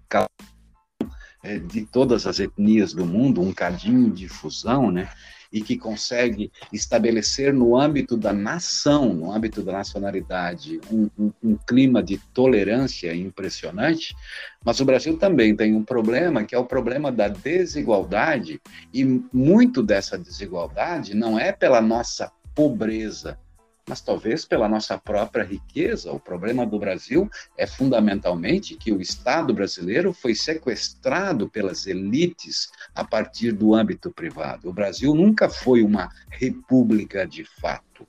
é, 1.43 1.59
de 1.59 1.85
todas 1.85 2.27
as 2.27 2.39
etnias 2.39 2.93
do 2.93 3.05
mundo, 3.05 3.41
um 3.41 3.53
cadinho 3.53 4.11
de 4.11 4.27
fusão, 4.27 4.91
né? 4.91 5.09
E 5.51 5.61
que 5.61 5.77
consegue 5.77 6.51
estabelecer 6.71 7.53
no 7.53 7.77
âmbito 7.77 8.17
da 8.17 8.33
nação, 8.33 9.13
no 9.13 9.31
âmbito 9.31 9.61
da 9.61 9.73
nacionalidade, 9.73 10.79
um, 10.91 11.09
um, 11.17 11.31
um, 11.43 11.55
clima 11.55 12.01
de 12.03 12.17
tolerância 12.33 13.15
impressionante, 13.15 14.15
mas 14.63 14.79
o 14.79 14.85
Brasil 14.85 15.17
também 15.17 15.55
tem 15.55 15.73
um 15.73 15.83
problema 15.83 16.43
que 16.43 16.55
é 16.55 16.59
o 16.59 16.65
problema 16.65 17.11
da 17.11 17.27
desigualdade, 17.27 18.61
e 18.93 19.03
muito 19.33 19.81
dessa 19.81 20.17
desigualdade 20.17 21.13
não 21.13 21.39
é 21.39 21.51
pela 21.51 21.81
nossa 21.81 22.31
pobreza, 22.53 23.37
mas 23.87 24.01
talvez 24.01 24.43
pela 24.43 24.67
nossa 24.67 24.97
própria 24.97 25.45
riqueza. 25.45 26.11
O 26.11 26.19
problema 26.19 26.65
do 26.65 26.77
Brasil 26.77 27.29
é 27.57 27.65
fundamentalmente 27.65 28.75
que 28.75 28.91
o 28.91 28.99
Estado 28.99 29.53
brasileiro 29.53 30.11
foi 30.11 30.35
sequestrado 30.35 31.47
pelas 31.49 31.87
elites 31.87 32.69
a 32.93 33.05
partir 33.05 33.53
do 33.53 33.73
âmbito 33.73 34.11
privado. 34.11 34.69
O 34.69 34.73
Brasil 34.73 35.15
nunca 35.15 35.47
foi 35.47 35.81
uma 35.81 36.09
república 36.29 37.25
de 37.25 37.45
fato. 37.45 38.05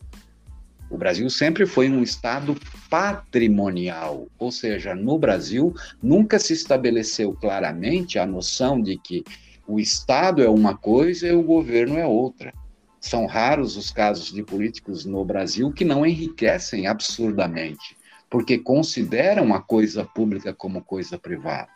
O 0.90 0.96
Brasil 0.96 1.28
sempre 1.28 1.66
foi 1.66 1.88
um 1.88 2.02
Estado 2.02 2.56
patrimonial, 2.88 4.26
ou 4.38 4.50
seja, 4.50 4.94
no 4.94 5.18
Brasil 5.18 5.74
nunca 6.02 6.38
se 6.38 6.54
estabeleceu 6.54 7.34
claramente 7.34 8.18
a 8.18 8.26
noção 8.26 8.80
de 8.80 8.96
que 8.96 9.22
o 9.66 9.78
Estado 9.78 10.42
é 10.42 10.48
uma 10.48 10.76
coisa 10.76 11.28
e 11.28 11.32
o 11.32 11.42
governo 11.42 11.98
é 11.98 12.06
outra. 12.06 12.54
São 13.00 13.26
raros 13.26 13.76
os 13.76 13.90
casos 13.90 14.32
de 14.32 14.42
políticos 14.42 15.04
no 15.04 15.24
Brasil 15.24 15.72
que 15.72 15.84
não 15.84 16.04
enriquecem 16.04 16.87
absurdamente, 16.87 17.96
porque 18.28 18.58
consideram 18.58 19.54
a 19.54 19.61
coisa 19.61 20.04
pública 20.04 20.52
como 20.52 20.82
coisa 20.82 21.18
privada. 21.18 21.70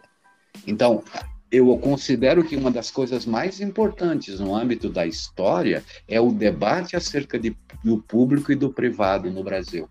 Então, 0.66 1.02
eu 1.50 1.76
considero 1.78 2.42
que 2.42 2.56
uma 2.56 2.70
das 2.70 2.90
coisas 2.90 3.26
mais 3.26 3.60
importantes 3.60 4.40
no 4.40 4.56
âmbito 4.56 4.88
da 4.88 5.06
história 5.06 5.84
é 6.08 6.18
o 6.18 6.32
debate 6.32 6.96
acerca 6.96 7.38
de, 7.38 7.54
do 7.84 7.98
público 7.98 8.50
e 8.50 8.56
do 8.56 8.72
privado 8.72 9.30
no 9.30 9.44
Brasil. 9.44 9.88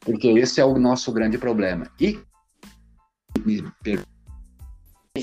Porque 0.00 0.28
esse 0.28 0.60
é 0.60 0.64
o 0.64 0.78
nosso 0.78 1.12
grande 1.12 1.36
problema. 1.36 1.90
E 2.00 2.18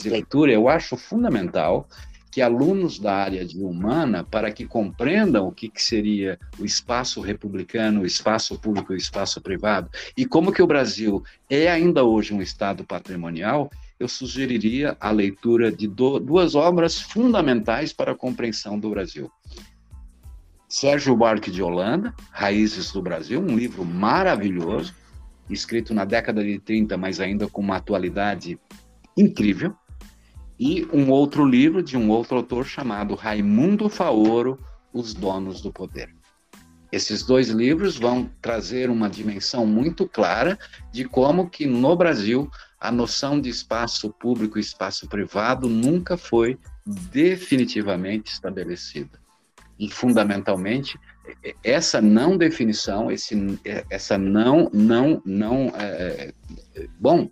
leitura, 0.05 0.51
eu 0.51 0.69
acho 0.69 0.95
fundamental 0.95 1.87
que 2.33 2.41
alunos 2.41 2.97
da 2.97 3.13
área 3.13 3.45
de 3.45 3.59
humana, 3.59 4.23
para 4.23 4.51
que 4.51 4.65
compreendam 4.65 5.47
o 5.47 5.51
que, 5.51 5.69
que 5.69 5.83
seria 5.83 6.39
o 6.57 6.65
espaço 6.65 7.21
republicano, 7.21 8.01
o 8.01 8.05
espaço 8.07 8.57
público 8.57 8.91
e 8.91 8.95
o 8.95 8.97
espaço 8.97 9.39
privado, 9.39 9.87
e 10.17 10.25
como 10.25 10.51
que 10.51 10.61
o 10.61 10.65
Brasil 10.65 11.23
é 11.47 11.69
ainda 11.69 12.03
hoje 12.03 12.33
um 12.33 12.41
Estado 12.41 12.83
patrimonial, 12.83 13.69
eu 13.99 14.07
sugeriria 14.07 14.97
a 14.99 15.11
leitura 15.11 15.71
de 15.71 15.87
do, 15.87 16.19
duas 16.19 16.55
obras 16.55 16.99
fundamentais 16.99 17.93
para 17.93 18.13
a 18.13 18.17
compreensão 18.17 18.79
do 18.79 18.89
Brasil. 18.89 19.31
Sérgio 20.67 21.15
Buarque 21.15 21.51
de 21.51 21.61
Holanda, 21.61 22.15
Raízes 22.31 22.91
do 22.91 22.99
Brasil, 23.03 23.39
um 23.39 23.55
livro 23.55 23.85
maravilhoso, 23.85 24.95
escrito 25.47 25.93
na 25.93 26.03
década 26.03 26.43
de 26.43 26.57
30, 26.57 26.97
mas 26.97 27.19
ainda 27.19 27.47
com 27.47 27.61
uma 27.61 27.75
atualidade 27.75 28.59
incrível 29.15 29.75
e 30.63 30.87
um 30.93 31.09
outro 31.09 31.43
livro 31.43 31.83
de 31.83 31.97
um 31.97 32.09
outro 32.09 32.37
autor 32.37 32.65
chamado 32.65 33.15
Raimundo 33.15 33.89
Faoro, 33.89 34.57
Os 34.93 35.13
Donos 35.13 35.59
do 35.59 35.73
Poder. 35.73 36.15
Esses 36.89 37.21
dois 37.21 37.49
livros 37.49 37.97
vão 37.97 38.31
trazer 38.41 38.89
uma 38.89 39.09
dimensão 39.09 39.65
muito 39.65 40.07
clara 40.07 40.57
de 40.89 41.03
como 41.03 41.49
que 41.49 41.65
no 41.65 41.93
Brasil 41.97 42.49
a 42.79 42.89
noção 42.89 43.41
de 43.41 43.49
espaço 43.49 44.09
público 44.09 44.57
e 44.57 44.61
espaço 44.61 45.05
privado 45.05 45.67
nunca 45.67 46.15
foi 46.15 46.57
definitivamente 46.85 48.31
estabelecida. 48.31 49.19
E 49.77 49.89
fundamentalmente 49.89 50.97
essa 51.61 52.01
não 52.01 52.37
definição, 52.37 53.11
esse, 53.11 53.59
essa 53.89 54.17
não, 54.17 54.69
não, 54.71 55.21
não, 55.25 55.73
é, 55.75 56.33
é, 56.73 56.87
bom, 56.97 57.29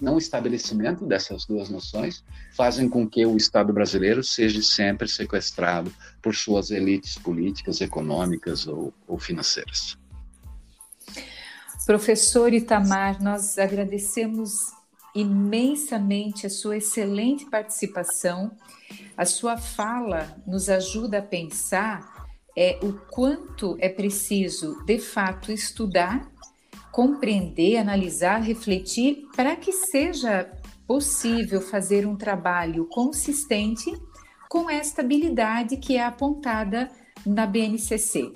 não 0.00 0.18
estabelecimento 0.18 1.04
dessas 1.06 1.44
duas 1.44 1.68
noções 1.68 2.24
fazem 2.56 2.88
com 2.88 3.08
que 3.08 3.24
o 3.24 3.36
Estado 3.36 3.72
brasileiro 3.72 4.22
seja 4.22 4.62
sempre 4.62 5.08
sequestrado 5.08 5.92
por 6.22 6.34
suas 6.34 6.70
elites 6.70 7.16
políticas, 7.16 7.80
econômicas 7.80 8.66
ou, 8.66 8.92
ou 9.06 9.18
financeiras. 9.18 9.96
Professor 11.86 12.52
Itamar, 12.52 13.22
nós 13.22 13.58
agradecemos 13.58 14.72
imensamente 15.14 16.46
a 16.46 16.50
sua 16.50 16.76
excelente 16.76 17.46
participação. 17.46 18.50
A 19.16 19.24
sua 19.24 19.56
fala 19.56 20.36
nos 20.46 20.68
ajuda 20.68 21.18
a 21.18 21.22
pensar 21.22 22.28
é, 22.56 22.78
o 22.82 22.92
quanto 22.92 23.76
é 23.78 23.88
preciso, 23.88 24.82
de 24.84 24.98
fato, 24.98 25.52
estudar, 25.52 26.28
compreender, 26.96 27.76
analisar, 27.76 28.40
refletir, 28.40 29.28
para 29.36 29.54
que 29.54 29.70
seja 29.70 30.50
possível 30.86 31.60
fazer 31.60 32.06
um 32.06 32.16
trabalho 32.16 32.86
consistente 32.86 33.92
com 34.48 34.70
esta 34.70 35.02
habilidade 35.02 35.76
que 35.76 35.98
é 35.98 36.02
apontada 36.02 36.90
na 37.26 37.44
BNCC. 37.44 38.32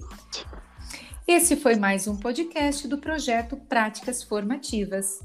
Esse 1.26 1.56
foi 1.56 1.76
mais 1.76 2.06
um 2.06 2.18
podcast 2.18 2.86
do 2.86 2.98
projeto 2.98 3.56
Práticas 3.56 4.22
Formativas. 4.22 5.20